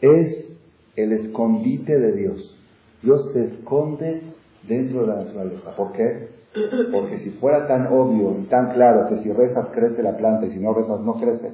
[0.00, 0.46] es
[0.96, 2.58] el escondite de Dios.
[3.02, 4.22] Dios se esconde
[4.66, 5.74] dentro de la naturaleza.
[5.76, 6.28] ¿Por qué?
[6.92, 10.52] Porque si fuera tan obvio y tan claro que si rezas crece la planta y
[10.52, 11.52] si no rezas no crece,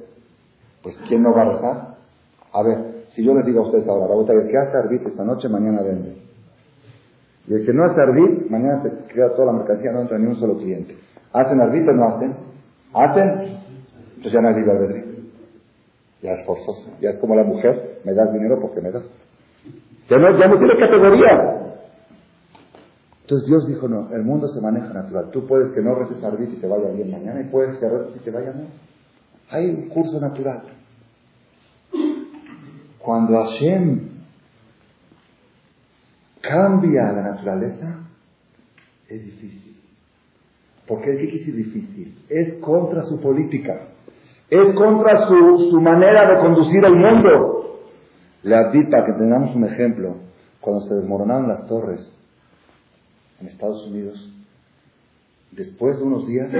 [0.81, 1.95] pues ¿quién no va a rezar?
[2.53, 5.47] A ver, si yo les digo a ustedes ahora, la que hace Arbit esta noche,
[5.49, 6.17] mañana vende.
[7.47, 10.27] Y el que no hace Arbit, mañana se queda toda la mercancía, no entra ni
[10.27, 10.95] un solo cliente.
[11.35, 12.33] ¿Hacen arbitrio o no hacen?
[12.93, 13.57] ¿Hacen?
[14.15, 15.03] Entonces ya no hay libre albedrío.
[16.21, 16.91] Ya es forzoso.
[17.01, 19.03] Ya es como la mujer, me das dinero porque me das.
[20.09, 21.55] Ya no, ya no tiene categoría.
[23.21, 25.29] Entonces Dios dijo, no, el mundo se maneja natural.
[25.31, 28.15] Tú puedes que no reces arbitrio y te vaya bien mañana y puedes que reces
[28.15, 28.67] y te vaya mal.
[29.49, 30.61] Hay un curso natural.
[32.99, 34.09] Cuando Hashem
[36.39, 37.99] cambia la naturaleza,
[39.09, 39.64] es difícil.
[40.87, 42.17] Porque es difícil, difícil.
[42.29, 43.87] Es contra su política.
[44.49, 47.79] Es contra su, su manera de conducir el mundo.
[48.43, 50.17] Le adví para que tengamos un ejemplo.
[50.61, 52.01] Cuando se desmoronaron las torres
[53.39, 54.33] en Estados Unidos,
[55.51, 56.51] después de unos días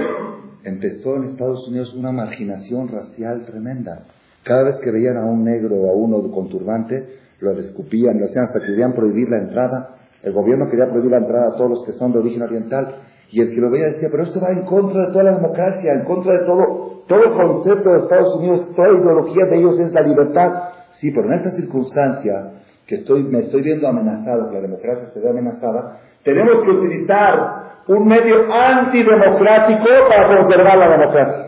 [0.64, 4.04] empezó en Estados Unidos una marginación racial tremenda.
[4.42, 8.26] Cada vez que veían a un negro o a uno con turbante, lo descupían, lo
[8.26, 9.96] hacían hasta que querían prohibir la entrada.
[10.22, 12.96] El gobierno quería prohibir la entrada a todos los que son de origen oriental.
[13.30, 15.92] Y el que lo veía decía, pero esto va en contra de toda la democracia,
[15.92, 20.02] en contra de todo, todo concepto de Estados Unidos, toda ideología de ellos es la
[20.02, 20.52] libertad.
[21.00, 22.52] Sí, pero en esta circunstancia,
[22.86, 27.82] que estoy, me estoy viendo amenazado, que la democracia se ve amenazada, tenemos que utilizar
[27.88, 31.46] un medio antidemocrático para conservar la democracia.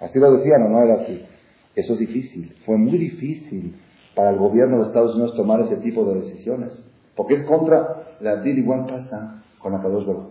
[0.00, 1.24] Así lo decían, ¿o no era así?
[1.74, 3.76] Eso es difícil, fue muy difícil
[4.14, 6.84] para el gobierno de Estados Unidos tomar ese tipo de decisiones,
[7.16, 9.82] porque es contra la DIL igual pasa con la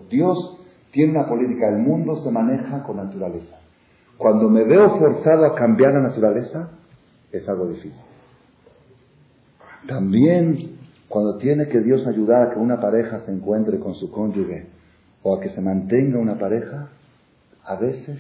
[0.10, 0.58] Dios
[0.92, 3.58] tiene una política, el mundo se maneja con naturaleza.
[4.18, 6.70] Cuando me veo forzado a cambiar la naturaleza,
[7.32, 8.02] es algo difícil.
[9.88, 10.78] También
[11.08, 14.68] cuando tiene que Dios ayudar a que una pareja se encuentre con su cónyuge
[15.24, 16.90] o a que se mantenga una pareja,
[17.64, 18.18] a veces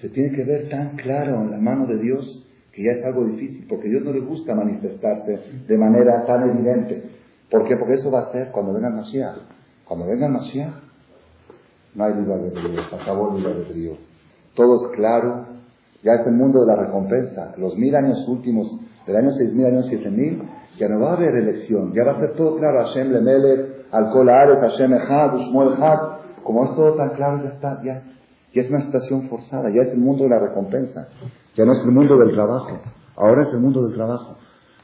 [0.00, 3.24] se tiene que ver tan claro en la mano de Dios que ya es algo
[3.26, 7.02] difícil, porque Dios no le gusta manifestarse de manera tan evidente.
[7.50, 7.76] ¿Por qué?
[7.76, 9.55] Porque eso va a ser cuando venga Mashiach.
[9.86, 10.74] Cuando venga el Mashiach,
[11.94, 13.92] no hay libre albedrío, acabó el libre albedrío.
[14.54, 15.46] Todo es claro,
[16.02, 17.54] ya es el mundo de la recompensa.
[17.56, 18.68] Los mil años últimos,
[19.06, 20.42] del año seis mil, año siete mil,
[20.78, 22.84] ya no va a haber elección, ya va a ser todo claro.
[22.84, 25.98] Hashem Lemelech, Alcohol Ares, Hashem Echad, Ushmuel Echad.
[26.42, 28.02] Como es todo tan claro, ya está, ya,
[28.54, 31.08] ya es una situación forzada, ya es el mundo de la recompensa,
[31.56, 32.78] ya no es el mundo del trabajo,
[33.16, 34.36] ahora es el mundo del trabajo.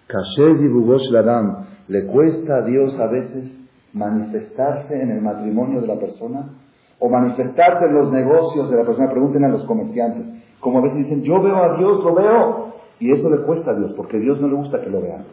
[0.08, 3.61] Kashez y Bugosh Ladam, le cuesta a Dios a veces
[3.92, 6.50] manifestarse en el matrimonio de la persona
[6.98, 9.10] o manifestarse en los negocios de la persona.
[9.10, 10.26] Pregunten a los comerciantes.
[10.60, 12.72] Como a veces dicen, yo veo a Dios, lo veo.
[13.00, 15.24] Y eso le cuesta a Dios, porque a Dios no le gusta que lo vean.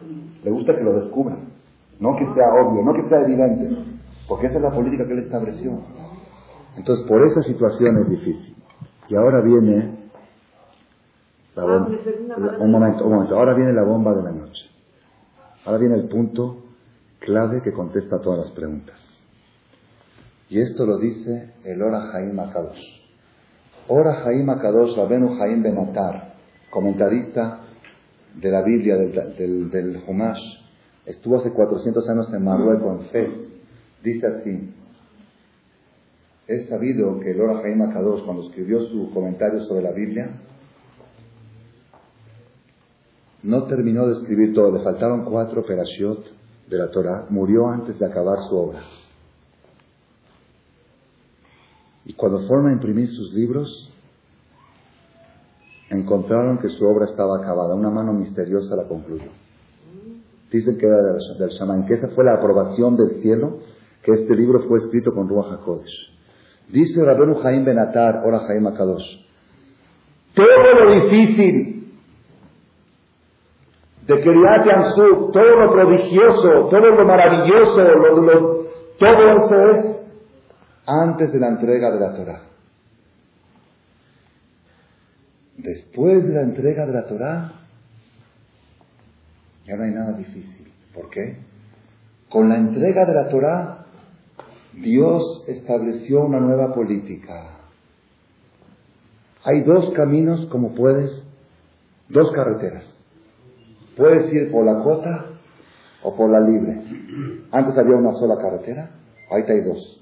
[0.42, 1.38] Le gusta que lo descubran.
[2.00, 3.76] No que sea obvio, no que sea evidente.
[4.28, 5.72] Porque esa es la política que él estableció.
[6.76, 8.56] Entonces, por esa situación es difícil.
[9.08, 10.00] Y ahora viene
[11.56, 13.36] un momento, un momento.
[13.36, 14.66] Ahora viene la bomba de la noche.
[15.64, 16.59] Ahora viene el punto
[17.20, 18.98] clave que contesta todas las preguntas.
[20.48, 23.00] Y esto lo dice el Ora Jaim Akadosh.
[23.88, 26.34] Ora Jaim Akadosh, Rabenu Jaim Benatar,
[26.70, 27.60] comentarista
[28.34, 30.40] de la Biblia, del, del, del Humash,
[31.06, 33.30] estuvo hace 400 años en Marruecos, en Fez.
[34.02, 34.74] Dice así,
[36.48, 40.30] es sabido que el Ora Jaim Akadosh, cuando escribió su comentario sobre la Biblia,
[43.42, 46.39] no terminó de escribir todo, le faltaron cuatro perashiot
[46.70, 48.80] de la Torah, murió antes de acabar su obra.
[52.06, 53.92] Y cuando fueron a imprimir sus libros,
[55.90, 57.74] encontraron que su obra estaba acabada.
[57.74, 59.30] Una mano misteriosa la concluyó.
[60.50, 60.96] Dicen que era
[61.38, 63.58] del, Shaman, que esa fue la aprobación del cielo,
[64.02, 66.10] que este libro fue escrito con Ruach HaKodesh.
[66.68, 69.26] Dice Rabenu Jaim Benatar, ora Jaim Akadosh,
[70.34, 71.79] todo lo difícil
[74.16, 78.66] de Yamsuf, todo lo prodigioso, todo lo maravilloso,
[78.98, 79.96] todo eso es
[80.86, 82.40] antes de la entrega de la Torah.
[85.56, 87.52] Después de la entrega de la Torah,
[89.66, 90.72] ya no hay nada difícil.
[90.94, 91.36] ¿Por qué?
[92.28, 93.86] Con la entrega de la Torah,
[94.72, 97.58] Dios estableció una nueva política.
[99.44, 101.22] Hay dos caminos como puedes,
[102.08, 102.89] dos carreteras.
[103.96, 105.26] Puedes ir por la cota
[106.02, 106.82] o por la libre.
[107.50, 108.90] Antes había una sola carretera,
[109.30, 110.00] ahorita hay dos.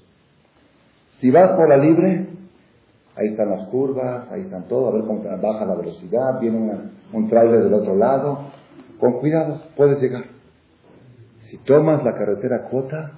[1.19, 2.27] Si vas por la libre,
[3.15, 6.71] ahí están las curvas, ahí están todo, a ver cómo baja la velocidad, viene
[7.11, 8.39] un trailer del otro lado.
[8.99, 10.25] Con cuidado, puedes llegar.
[11.49, 13.11] Si tomas la carretera cuota,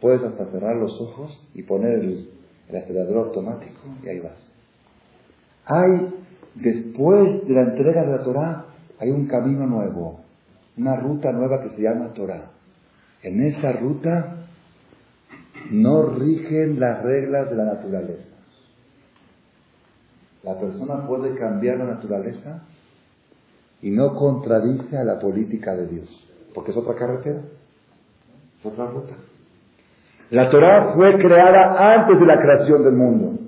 [0.00, 2.28] puedes hasta cerrar los ojos y poner el,
[2.68, 4.38] acelerador automático y ahí vas.
[5.66, 6.08] Hay,
[6.54, 8.64] después de la entrega de la Torah,
[9.02, 10.20] hay un camino nuevo,
[10.76, 12.52] una ruta nueva que se llama Torah.
[13.24, 14.36] En esa ruta
[15.72, 18.28] no rigen las reglas de la naturaleza.
[20.44, 22.62] La persona puede cambiar la naturaleza
[23.80, 27.40] y no contradice a la política de Dios, porque es otra carretera,
[28.60, 29.14] es otra ruta.
[30.30, 33.40] La Torah fue creada antes de la creación del mundo.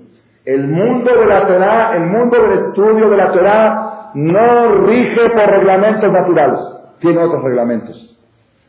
[0.43, 3.84] El mundo de la Torah, el mundo del estudio de la Torah,
[4.15, 6.59] no rige por reglamentos naturales,
[6.99, 8.17] tiene otros reglamentos.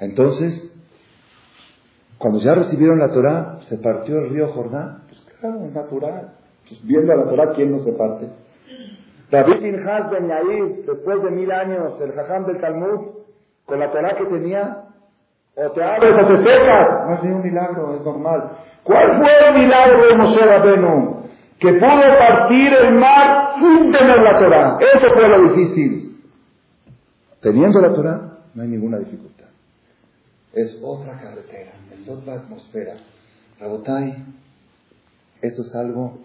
[0.01, 0.74] Entonces,
[2.18, 5.03] cuando ya recibieron la Torah, se partió el río Jordán.
[5.09, 6.32] Pues claro, es natural.
[6.68, 8.28] Pues viendo a la Torah, ¿quién no se parte?
[9.30, 13.16] David Pinhas Ben Yair, después de mil años, el jajam del Talmud,
[13.64, 14.84] con la Torah que tenía,
[15.57, 17.07] o te abres o te secas.
[17.07, 18.51] No es un milagro, es normal.
[18.84, 21.26] ¿Cuál fue el milagro de Moshe Rabenu?
[21.59, 24.78] Que pudo partir el mar sin tener la Torah.
[24.94, 26.20] Eso fue lo difícil.
[27.40, 29.36] Teniendo la Torah, no hay ninguna dificultad
[30.57, 32.96] es otra carretera, es otra atmósfera.
[33.61, 34.24] Rabotai,
[35.42, 36.18] esto es algo,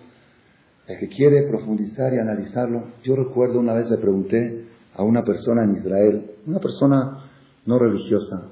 [0.88, 4.66] el que quiere profundizar y analizarlo, yo recuerdo una vez le pregunté
[4.96, 7.26] a una persona en Israel, una persona
[7.66, 8.48] no religiosa,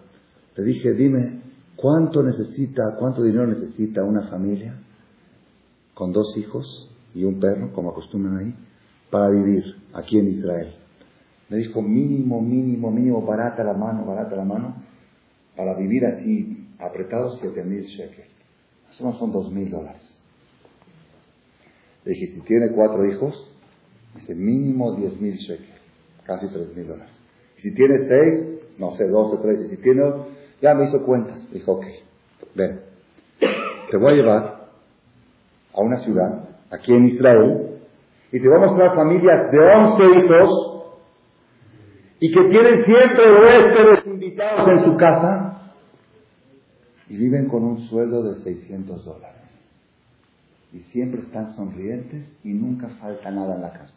[0.55, 1.41] le dije, dime,
[1.77, 4.75] ¿cuánto necesita, cuánto dinero necesita una familia
[5.99, 8.55] con dos hijos y un perro, como acostumbran ahí,
[9.11, 10.75] para vivir aquí en Israel?
[11.49, 14.75] Me dijo, mínimo, mínimo, mínimo, barata la mano, barata la mano,
[15.57, 18.29] para vivir así apretados, siete mil shekels.
[18.89, 20.01] Eso no son dos mil dólares.
[22.05, 23.51] Le dije, si tiene cuatro hijos,
[24.15, 25.81] dice mínimo diez mil shekels,
[26.23, 27.13] casi tres mil dólares.
[27.57, 29.67] Si tiene seis, no sé, doce, trece.
[29.67, 30.01] Si tiene,
[30.61, 31.51] ya me hizo cuentas.
[31.51, 31.85] Dijo, ok,
[32.55, 32.79] ven,
[33.91, 34.58] te voy a llevar
[35.73, 37.79] a una ciudad, aquí en Israel,
[38.31, 40.69] y te voy a mostrar familias de once hijos
[42.19, 45.71] y que tienen siempre huéspedes invitados en su casa
[47.07, 49.35] y viven con un sueldo de 600 dólares.
[50.71, 53.95] Y siempre están sonrientes y nunca falta nada en la casa.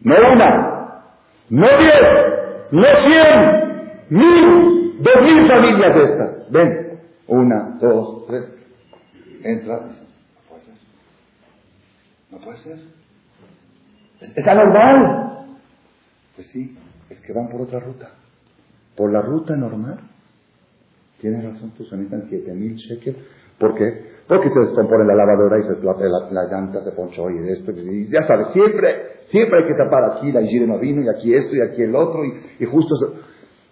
[0.00, 1.04] No una,
[1.48, 6.50] no diez, no cien, mil, dos mil familias de estas.
[6.50, 8.61] Ven, una, dos, tres.
[9.44, 10.74] Entra, no puede ser.
[12.30, 12.78] No puede ser.
[14.36, 15.58] Es anormal.
[16.36, 16.76] Pues sí,
[17.10, 18.10] es que van por otra ruta.
[18.96, 19.98] Por la ruta normal.
[21.20, 23.18] Tienes razón, tú se necesitan 7 mil shekels.
[23.58, 24.12] ¿Por qué?
[24.26, 25.94] Porque se descompone la lavadora y se, la,
[26.30, 27.70] la, llanta se ponchó y esto.
[27.72, 31.34] Y ya sabes, siempre, siempre hay que tapar aquí la higiene no vino y aquí
[31.34, 32.94] esto y aquí el otro y, y justo.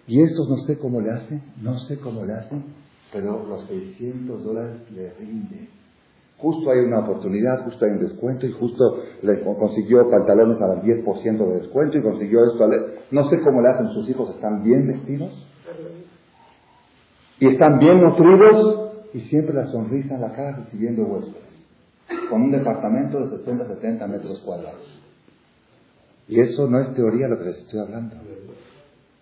[0.07, 2.63] Y estos no sé cómo le hacen, no sé cómo le hacen,
[3.11, 5.69] pero los 600 dólares le rinden.
[6.37, 8.83] Justo hay una oportunidad, justo hay un descuento y justo
[9.21, 12.67] le consiguió pantalones al 10% de descuento y consiguió esto.
[13.11, 15.47] No sé cómo le hacen sus hijos, están bien vestidos
[17.39, 21.41] y están bien nutridos y siempre la sonrisa en la cara recibiendo huéspedes.
[22.29, 24.99] Con un departamento de 60, 70 metros cuadrados.
[26.27, 28.15] Y eso no es teoría lo que les estoy hablando.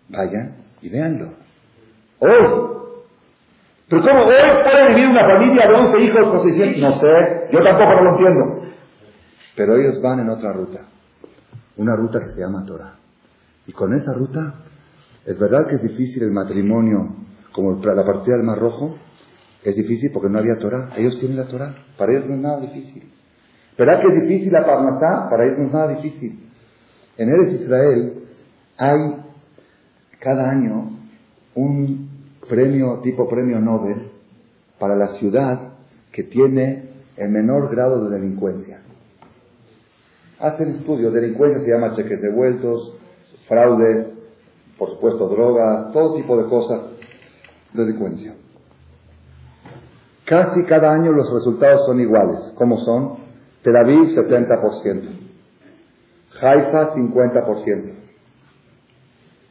[0.08, 1.32] Vayan y véanlo.
[2.18, 2.79] Hoy
[3.90, 6.80] pero ¿cómo hoy puede vivir una familia de 11 hijos con 600?
[6.80, 8.62] No sé, yo tampoco lo entiendo.
[9.56, 10.86] Pero ellos van en otra ruta.
[11.76, 12.94] Una ruta que se llama Torah.
[13.66, 14.54] Y con esa ruta,
[15.26, 17.16] es verdad que es difícil el matrimonio,
[17.50, 18.96] como la partida del Mar Rojo,
[19.64, 20.90] es difícil porque no había Torah.
[20.96, 21.74] Ellos tienen la Torah.
[21.98, 23.10] Para ellos no es nada difícil.
[23.76, 25.28] ¿Verdad que es difícil la Parnasá?
[25.28, 26.48] Para ellos no es nada difícil.
[27.16, 28.22] En Eres Israel
[28.78, 29.16] hay
[30.20, 30.90] cada año
[31.56, 32.09] un
[32.50, 34.10] premio, tipo premio Nobel,
[34.78, 35.74] para la ciudad
[36.12, 38.80] que tiene el menor grado de delincuencia.
[40.40, 42.96] Hacen estudio, delincuencia se llama cheques devueltos,
[43.46, 44.08] fraudes,
[44.76, 46.80] por supuesto drogas, todo tipo de cosas,
[47.72, 48.34] delincuencia.
[50.24, 52.52] Casi cada año los resultados son iguales.
[52.56, 53.18] ¿Cómo son?
[53.62, 55.02] Tel Aviv 70%,
[56.40, 57.94] Haifa 50%.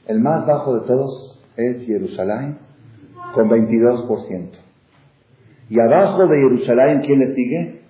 [0.08, 2.68] El más bajo de todos es Jerusalén
[3.34, 4.49] con 22%.
[5.69, 7.82] Y abajo de Jerusalén, ¿quién le sigue?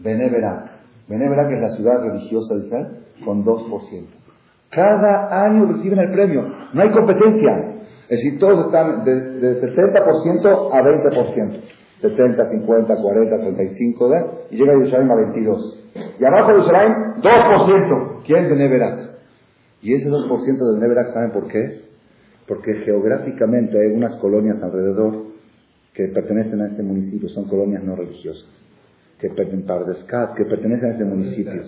[0.00, 0.70] Beneverak.
[1.08, 2.86] Beneverak es la ciudad religiosa de Israel,
[3.24, 4.06] con 2%.
[4.70, 6.42] Cada año reciben el premio.
[6.72, 7.50] No hay competencia.
[8.08, 11.60] Es decir, todos están de, de 60% a 20%.
[12.00, 14.26] 70, 50, 40, 35, ¿verdad?
[14.50, 15.78] y llega Jerusalén a 22.
[16.18, 18.22] Y abajo de Jerusalén, 2%.
[18.24, 18.48] ¿Quién?
[18.48, 19.10] Beneverak.
[19.82, 21.89] Y ese 2% de Beneverak, ¿saben por qué es?
[22.46, 25.30] Porque geográficamente hay unas colonias alrededor
[25.94, 28.48] que pertenecen a este municipio, son colonias no religiosas,
[29.18, 31.62] que, que pertenecen a este municipio.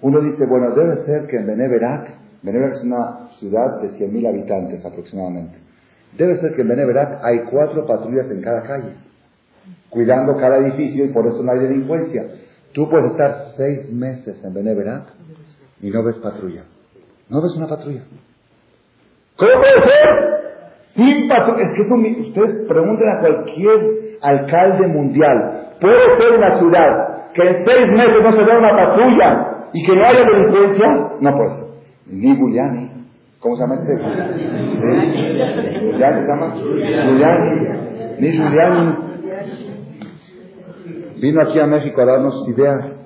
[0.00, 4.84] Uno dice, bueno, debe ser que en Beneverac, Beneverac es una ciudad de 100.000 habitantes
[4.84, 5.56] aproximadamente,
[6.18, 8.94] debe ser que en Beneverac hay cuatro patrullas en cada calle,
[9.90, 12.26] cuidando cada edificio y por eso no hay delincuencia.
[12.72, 15.04] Tú puedes estar seis meses en Beneverac
[15.80, 16.64] y no ves patrulla.
[17.28, 18.02] No ves una patrulla.
[19.36, 20.32] ¿Cómo puede ser?
[20.94, 23.78] Sin Es que eso, ustedes pregunten a cualquier
[24.20, 25.68] alcalde mundial.
[25.80, 29.96] ¿Puede ser una ciudad que en seis meses no se vea una patrulla y que
[29.96, 30.86] no haya delincuencia?
[31.20, 31.64] No puede ser.
[32.06, 32.90] Ni Giuliani.
[33.40, 33.96] ¿Cómo se llama este?
[33.96, 34.90] ¿Sí?
[35.80, 36.54] ¿Giuliani se llama?
[36.54, 37.68] Giuliani.
[38.18, 38.96] Ni Giuliani.
[41.22, 43.02] Vino aquí a México a darnos ideas.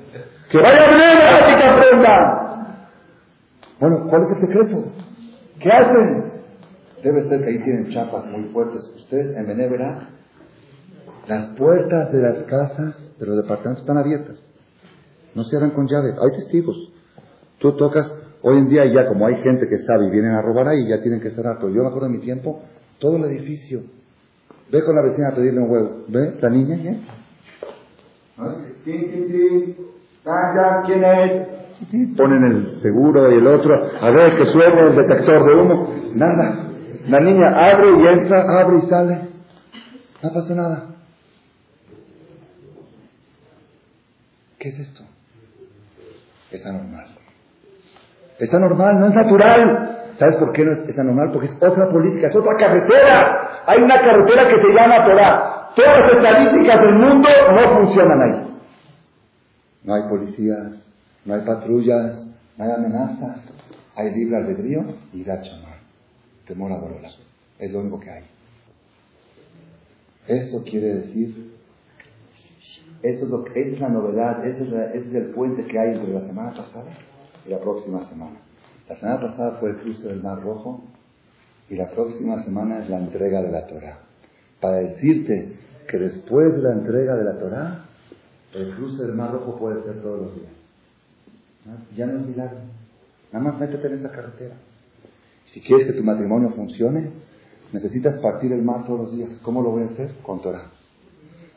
[0.51, 2.37] ¡Que vaya a venir que aprenda!
[3.79, 5.06] Bueno, ¿cuál es el secreto?
[5.61, 6.33] ¿Qué hacen?
[7.03, 8.83] Debe ser que ahí tienen chapas muy fuertes.
[8.97, 10.09] Ustedes en Benevera,
[11.27, 14.37] las puertas de las casas, de los departamentos están abiertas.
[15.35, 16.11] No cierran con llave.
[16.11, 16.93] Hay testigos.
[17.59, 20.69] Tú tocas, hoy en día ya como hay gente que sabe y vienen a robar
[20.69, 21.57] ahí, ya tienen que cerrar.
[21.59, 22.63] Pero yo me acuerdo de mi tiempo,
[22.99, 23.83] todo el edificio.
[24.71, 26.05] Ve con la vecina a pedirle un huevo.
[26.09, 26.35] ¿Ve?
[26.41, 27.01] La niña, ¿eh?
[30.87, 31.56] ¿Quién es?
[32.17, 36.63] Ponen el seguro y el otro, a ver que suene el detector de humo, nada.
[37.09, 39.21] La niña abre y entra, abre y sale,
[40.23, 40.87] no pasa nada.
[44.59, 45.05] ¿Qué es esto?
[46.51, 47.07] Es anormal.
[48.39, 50.15] Es anormal, no es natural.
[50.19, 51.31] ¿Sabes por qué no es, anormal?
[51.33, 53.63] Porque es otra política, es otra carretera.
[53.67, 55.71] Hay una carretera que se llama Torah.
[55.77, 58.59] Todas las estadísticas del mundo no funcionan ahí.
[59.85, 60.86] No hay policías,
[61.27, 62.25] no hay patrullas,
[62.57, 63.41] no hay amenazas,
[63.95, 65.81] hay libre albedrío y chamar,
[66.47, 67.01] temor a dolor.
[67.59, 68.25] Es lo único que hay.
[70.29, 71.53] Eso quiere decir,
[73.03, 76.51] eso es, esa es la novedad, ese es, el puente que hay entre la semana
[76.51, 76.91] pasada
[77.47, 78.37] y la próxima semana.
[78.89, 80.83] La semana pasada fue el cruce del Mar Rojo
[81.69, 83.99] y la próxima semana es la entrega de la Torah.
[84.61, 85.57] Para decirte
[85.89, 87.85] que después de la entrega de la Torah,
[88.55, 90.66] el cruce del Mar Rojo puede ser todos los días.
[91.97, 92.59] Ya no es milagro.
[93.33, 94.55] Nada más métete en esa carretera.
[95.53, 97.11] Si quieres que tu matrimonio funcione,
[97.73, 99.31] necesitas partir el mar todos los días.
[99.43, 100.13] ¿Cómo lo voy a hacer?
[100.23, 100.71] Con Torah.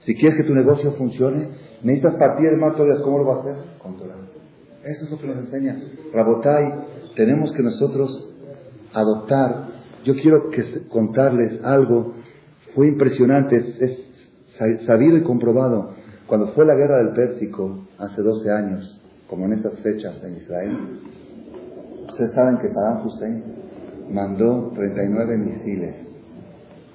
[0.06, 1.50] Si quieres que tu negocio funcione,
[1.84, 3.06] necesitas partir el mar todos los días.
[3.06, 3.56] ¿Cómo lo vas a hacer?
[3.80, 4.16] Con Torah.
[4.84, 5.78] Eso es lo que nos enseña.
[6.14, 6.74] Rabotai,
[7.16, 8.30] tenemos que nosotros
[8.94, 9.68] adoptar.
[10.06, 12.14] Yo quiero que contarles algo.
[12.74, 15.96] Fue impresionante, es sabido y comprobado.
[16.28, 20.78] Cuando fue la guerra del Pérsico, hace 12 años, como en estas fechas en Israel,
[22.10, 23.44] ustedes saben que Saddam Hussein
[24.12, 25.96] mandó 39 misiles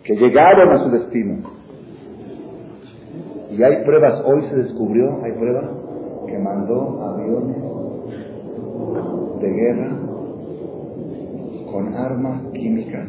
[0.05, 1.39] que llegaron a su destino.
[3.51, 5.70] Y hay pruebas, hoy se descubrió, hay pruebas,
[6.27, 7.56] que mandó aviones
[9.40, 9.97] de guerra
[11.70, 13.09] con armas químicas.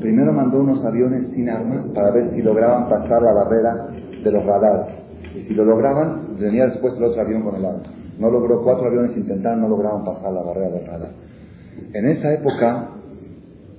[0.00, 3.88] Primero mandó unos aviones sin armas para ver si lograban pasar la barrera
[4.22, 4.94] de los radares.
[5.34, 8.05] Y si lo lograban, venía después el otro avión con el arma.
[8.18, 11.12] No logró, cuatro aviones intentaron, no lograban pasar la barrera del radar.
[11.92, 12.90] En esa época,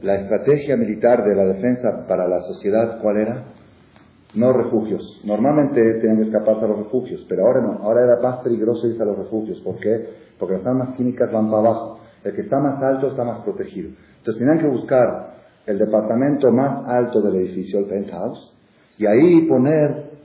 [0.01, 3.43] la estrategia militar de la defensa para la sociedad, ¿cuál era?
[4.35, 5.21] No refugios.
[5.23, 7.79] Normalmente tenían que escaparse a los refugios, pero ahora no.
[7.81, 9.59] Ahora era más peligroso irse a los refugios.
[9.61, 10.09] ¿Por qué?
[10.37, 11.99] Porque las armas químicas van para abajo.
[12.23, 13.89] El que está más alto está más protegido.
[14.17, 18.53] Entonces tenían que buscar el departamento más alto del edificio, el penthouse,
[18.97, 20.16] y ahí poner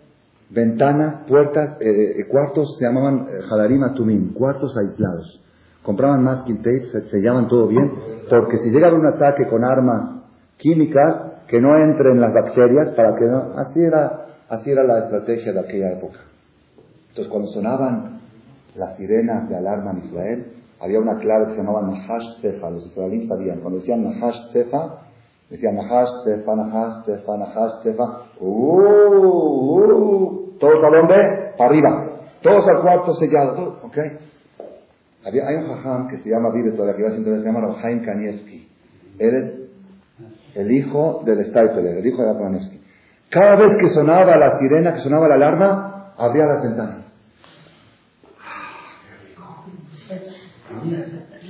[0.53, 5.41] ventanas, puertas, eh, eh, cuartos se llamaban jadarim atumim, cuartos aislados.
[5.83, 7.91] Compraban masking tape, se sellaban todo bien,
[8.29, 10.23] porque si llegaba un ataque con armas
[10.59, 13.53] químicas, que no entren las bacterias para que no...
[13.59, 16.19] Así era, así era la estrategia de aquella época.
[17.11, 18.21] Entonces cuando sonaban
[18.75, 20.47] las sirenas de alarma en Israel,
[20.81, 25.03] había una clave que se llamaba Nahash Tefa, los israelíes sabían, cuando decían Nahash Tefa,
[25.53, 28.05] decían Nahash Tefa, Nahash Tefa, Nahash Tefa,
[28.41, 28.47] uh,
[29.61, 32.07] uh, todos al hombre, para arriba,
[32.41, 33.99] todos al cuarto sellado, ¿ok?
[35.27, 38.03] Había, hay un jajam que se llama, vive todavía, que va siempre se llama Rohaim
[38.03, 38.67] Kanievski.
[39.19, 42.81] Él es el hijo del Steipeler, el hijo de Kanievski.
[43.31, 47.05] Cada vez que sonaba la sirena, que sonaba la alarma, abría las ventanas.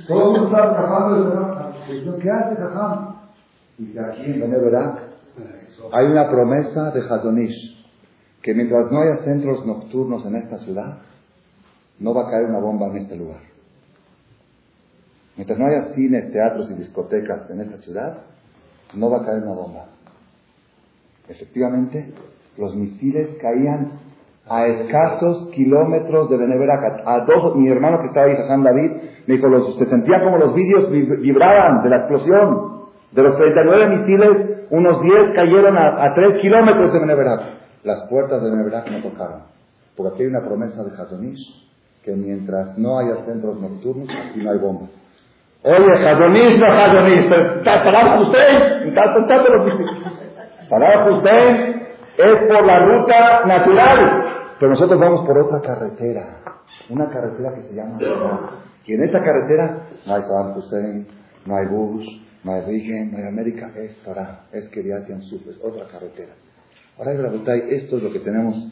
[0.07, 3.12] Todo el mundo estaba trabajando y ¿qué hace jajam?
[3.83, 4.99] Dice aquí en Beneverak
[5.91, 7.85] hay una promesa de Hazonish
[8.41, 10.99] que mientras no haya centros nocturnos en esta ciudad,
[11.99, 13.41] no va a caer una bomba en este lugar.
[15.35, 18.17] Mientras no haya cines, teatros y discotecas en esta ciudad,
[18.95, 19.85] no va a caer una bomba.
[21.27, 22.13] Efectivamente,
[22.57, 23.99] los misiles caían
[24.47, 27.01] a escasos kilómetros de Beneverac.
[27.05, 28.91] A dos, mi hermano que estaba ahí, Hassan David,
[29.25, 32.72] me dijo, los, se sentía como los vídeos vibraban de la explosión.
[33.13, 37.41] De los 39 misiles, unos 10 cayeron a, a 3 kilómetros de Beneverac.
[37.83, 39.43] Las puertas de Beneverac no tocaron.
[39.95, 41.63] Porque aquí hay una promesa de Hazonish,
[42.03, 44.89] que mientras no haya centros nocturnos, aquí no hay bombas.
[45.63, 51.83] Oye, Jadonish, no Jadonish, pero usted, está contando los usted
[52.17, 54.25] es por la ruta natural,
[54.59, 56.39] pero nosotros vamos por otra carretera,
[56.89, 58.39] una carretera que se llama Torah.
[58.85, 61.07] Y en esta carretera no hay Saddam Hussein,
[61.45, 62.05] no hay Bush,
[62.43, 66.33] no hay América, es Torah, es Kiryat Yansuf, es otra carretera.
[66.97, 67.13] Ahora,
[67.69, 68.67] esto es lo que tenemos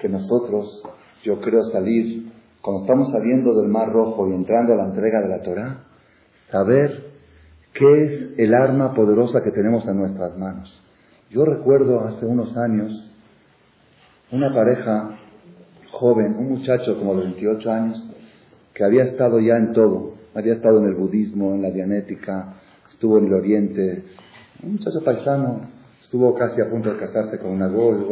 [0.00, 0.82] que nosotros,
[1.22, 2.30] yo creo, salir,
[2.60, 5.84] cuando estamos saliendo del Mar Rojo y entrando a la entrega de la Torah,
[6.50, 7.12] saber
[7.72, 10.82] qué es el arma poderosa que tenemos en nuestras manos.
[11.30, 13.10] Yo recuerdo hace unos años
[14.30, 15.18] una pareja
[15.90, 18.08] joven, un muchacho como de 28 años,
[18.74, 22.54] que había estado ya en todo, había estado en el budismo, en la dianética,
[23.04, 24.02] estuvo en el oriente,
[24.62, 25.68] un muchacho paisano,
[26.00, 28.06] estuvo casi a punto de casarse con una gol,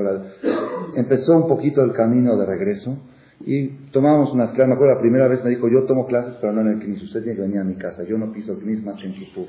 [0.95, 2.99] empezó un poquito el camino de regreso
[3.41, 4.69] y tomamos unas clases.
[4.69, 7.05] Me acuerdo la primera vez me dijo, yo tomo clases, pero no en el CNIS.
[7.05, 8.03] Usted tiene que venir a mi casa.
[8.05, 9.47] Yo no piso el CNIS más en Kipur.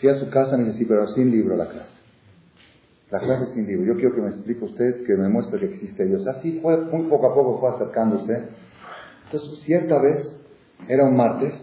[0.00, 1.92] Fui a su casa y me dice, pero sin libro la clase.
[3.10, 3.86] La clase sin libro.
[3.86, 6.26] Yo quiero que me explique usted, que me muestre que existe Dios.
[6.26, 8.38] Así fue, muy poco a poco fue acercándose.
[9.24, 10.30] Entonces, cierta vez,
[10.88, 11.54] era un martes,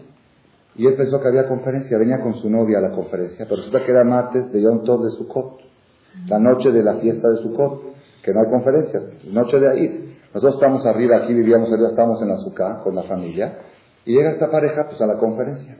[0.76, 1.98] y él pensó que había conferencia.
[1.98, 5.02] Venía con su novia a la conferencia, pero resulta que era martes de Yom Tov
[5.04, 5.60] de Sukkot.
[6.28, 7.82] La noche de la fiesta de Sukkot,
[8.22, 9.00] que no hay conferencia,
[9.32, 10.16] noche de ahí.
[10.32, 13.58] Nosotros estamos arriba, aquí vivíamos arriba, estamos en la azúcar con la familia,
[14.04, 15.76] y llega esta pareja pues a la conferencia.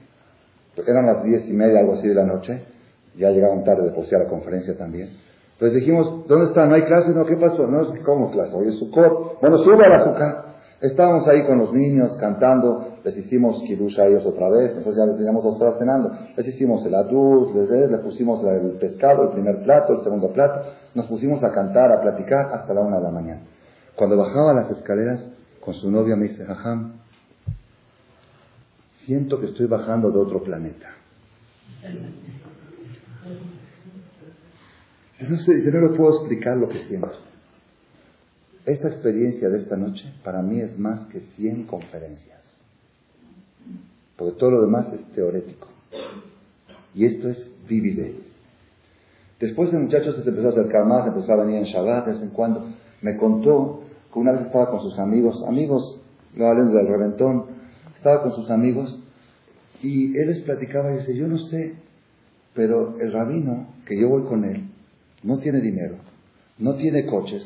[0.87, 2.63] eran las diez y media, algo así de la noche,
[3.17, 5.09] ya llegaban tarde después a la conferencia también.
[5.53, 6.65] Entonces dijimos, ¿dónde está?
[6.65, 7.11] ¿No hay clase?
[7.11, 7.65] No, ¿qué pasó?
[7.65, 8.53] No, ¿cómo clase?
[8.53, 9.37] Hoy es su cor.
[9.39, 10.45] Bueno, sube a la azúcar.
[10.81, 15.15] Estábamos ahí con los niños cantando, les hicimos kirush a ellos otra vez, nosotros ya
[15.15, 19.61] teníamos dos horas cenando, les hicimos el adus, les, les pusimos el pescado, el primer
[19.61, 23.11] plato, el segundo plato, nos pusimos a cantar, a platicar hasta la una de la
[23.11, 23.41] mañana.
[23.95, 25.23] Cuando bajaba las escaleras
[25.61, 26.93] con su novia me dice, Jajam,
[29.05, 30.89] siento que estoy bajando de otro planeta.
[35.29, 37.11] No, sé, yo no le puedo explicar lo que siento.
[38.65, 42.34] Esta experiencia de esta noche para mí es más que 100 conferencias.
[44.17, 45.67] Porque todo lo demás es teorético.
[46.93, 48.15] Y esto es vivide.
[49.39, 52.21] Después el muchacho se empezó a acercar más, empezó a venir en Shabbat de vez
[52.21, 52.65] en cuando.
[53.01, 53.81] Me contó
[54.15, 55.99] una vez estaba con sus amigos, amigos,
[56.35, 57.45] no hablen del reventón,
[57.95, 58.97] estaba con sus amigos
[59.83, 61.75] y él les platicaba y dice, yo no sé,
[62.53, 64.63] pero el rabino, que yo voy con él,
[65.23, 65.95] no tiene dinero,
[66.57, 67.45] no tiene coches,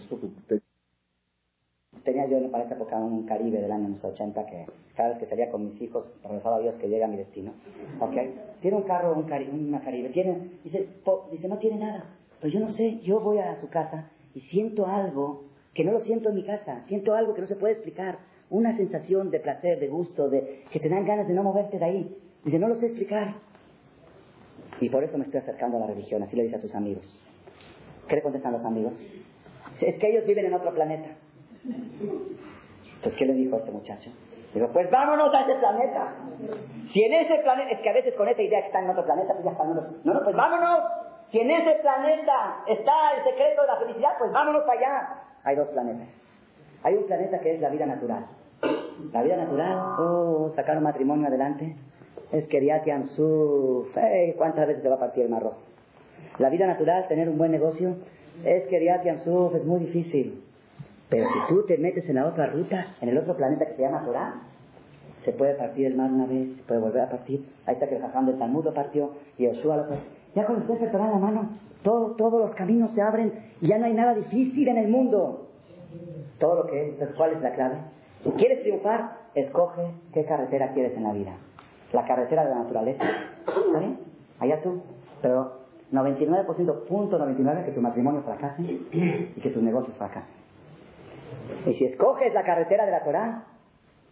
[2.03, 4.65] tenía yo para esta época un Caribe del año 80 que
[4.95, 7.53] cada vez que salía con mis hijos, rezaba a Dios que llegue a mi destino.
[7.99, 8.15] ¿Ok?
[8.61, 9.31] Tiene un carro, un
[9.67, 10.87] una Caribe, tiene, dice,
[11.31, 12.05] dice, no tiene nada.
[12.41, 15.43] Pero yo no sé, yo voy a su casa y siento algo
[15.73, 18.19] que no lo siento en mi casa, siento algo que no se puede explicar,
[18.49, 21.85] una sensación de placer, de gusto, de que te dan ganas de no moverte de
[21.85, 22.17] ahí.
[22.43, 23.35] Dice, no lo sé explicar.
[24.81, 27.21] Y por eso me estoy acercando a la religión, así le dice a sus amigos.
[28.07, 28.93] ¿Qué le contestan los amigos?
[29.79, 31.09] Es que ellos viven en otro planeta.
[31.63, 34.11] Entonces, ¿qué le dijo a este muchacho?
[34.53, 36.13] Digo, pues vámonos a ese planeta.
[36.91, 39.05] Si en ese planeta, es que a veces con esa idea que está en otro
[39.05, 39.73] planeta, pues ya están
[40.03, 40.79] No, no, pues vámonos.
[41.31, 45.23] Si en ese planeta está el secreto de la felicidad, pues vámonos allá.
[45.43, 46.07] Hay dos planetas.
[46.83, 48.25] Hay un planeta que es la vida natural.
[49.13, 51.75] La vida natural, oh, sacar un matrimonio adelante,
[52.31, 53.95] es Keriatian Suf.
[54.37, 55.59] ¿Cuántas veces se va a partir el mar rojo?
[56.39, 57.95] La vida natural, tener un buen negocio,
[58.43, 60.43] es Keriatian Suf, es muy difícil.
[61.09, 63.81] Pero si tú te metes en la otra ruta, en el otro planeta que se
[63.81, 64.41] llama Torah,
[65.25, 67.45] se puede partir el mar una vez, se puede volver a partir.
[67.65, 70.05] Ahí está que el jajam del Talmud partió y Yoshua lo partió.
[70.35, 71.49] Ya con usted se Torah en la mano,
[71.81, 75.47] todos, todos los caminos se abren y ya no hay nada difícil en el mundo.
[76.37, 77.77] Todo lo que es, ¿cuál es la clave?
[78.23, 81.33] Si quieres triunfar, escoge qué carretera quieres en la vida.
[81.91, 83.03] La carretera de la naturaleza.
[83.47, 83.99] ¿Está bien?
[84.39, 84.81] Allá tú.
[85.21, 85.59] Pero
[85.91, 90.39] 99%, punto 99, que tu matrimonio fracase y que tus negocios fracasen.
[91.65, 93.43] Y si escoges la carretera de la Torah,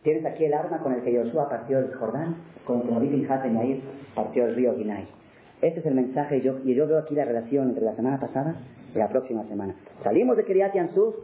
[0.03, 2.35] tienes aquí el arma con el que Josué partió el Jordán,
[2.65, 3.81] con el que David bin Yair
[4.15, 5.07] partió el río Ginay.
[5.61, 8.55] Este es el mensaje, yo, y yo veo aquí la relación entre la semana pasada
[8.93, 9.75] y la próxima semana.
[10.03, 11.15] Salimos de Kiryat Yansuf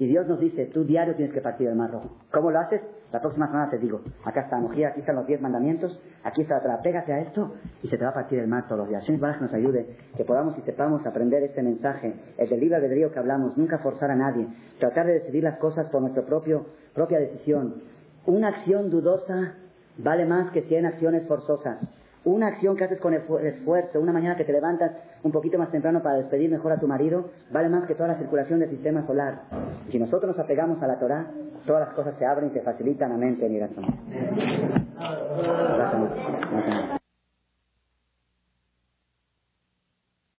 [0.00, 1.90] y Dios nos dice, tú diario tienes que partir el mar.
[2.32, 2.80] ¿Cómo lo haces?
[3.12, 6.58] La próxima semana te digo, acá está Mojía, aquí están los diez mandamientos, aquí está
[6.66, 7.52] la pégate a esto
[7.82, 9.04] y se te va a partir el mar todos los días.
[9.04, 13.12] Señor que nos ayude, que podamos y sepamos aprender este mensaje, el del libre albedrío
[13.12, 14.46] que hablamos, nunca forzar a nadie,
[14.78, 17.82] tratar de decidir las cosas por nuestra propia decisión.
[18.24, 19.56] Una acción dudosa
[19.98, 21.78] vale más que cien acciones forzosas.
[22.24, 24.92] Una acción que haces con esfuerzo, una mañana que te levantas
[25.22, 28.18] un poquito más temprano para despedir mejor a tu marido, vale más que toda la
[28.18, 29.42] circulación del sistema solar.
[29.90, 31.30] Si nosotros nos apegamos a la Torah,
[31.66, 33.12] todas las cosas se abren y se facilitan.
[33.12, 33.38] Amén.
[33.40, 33.86] Gracias.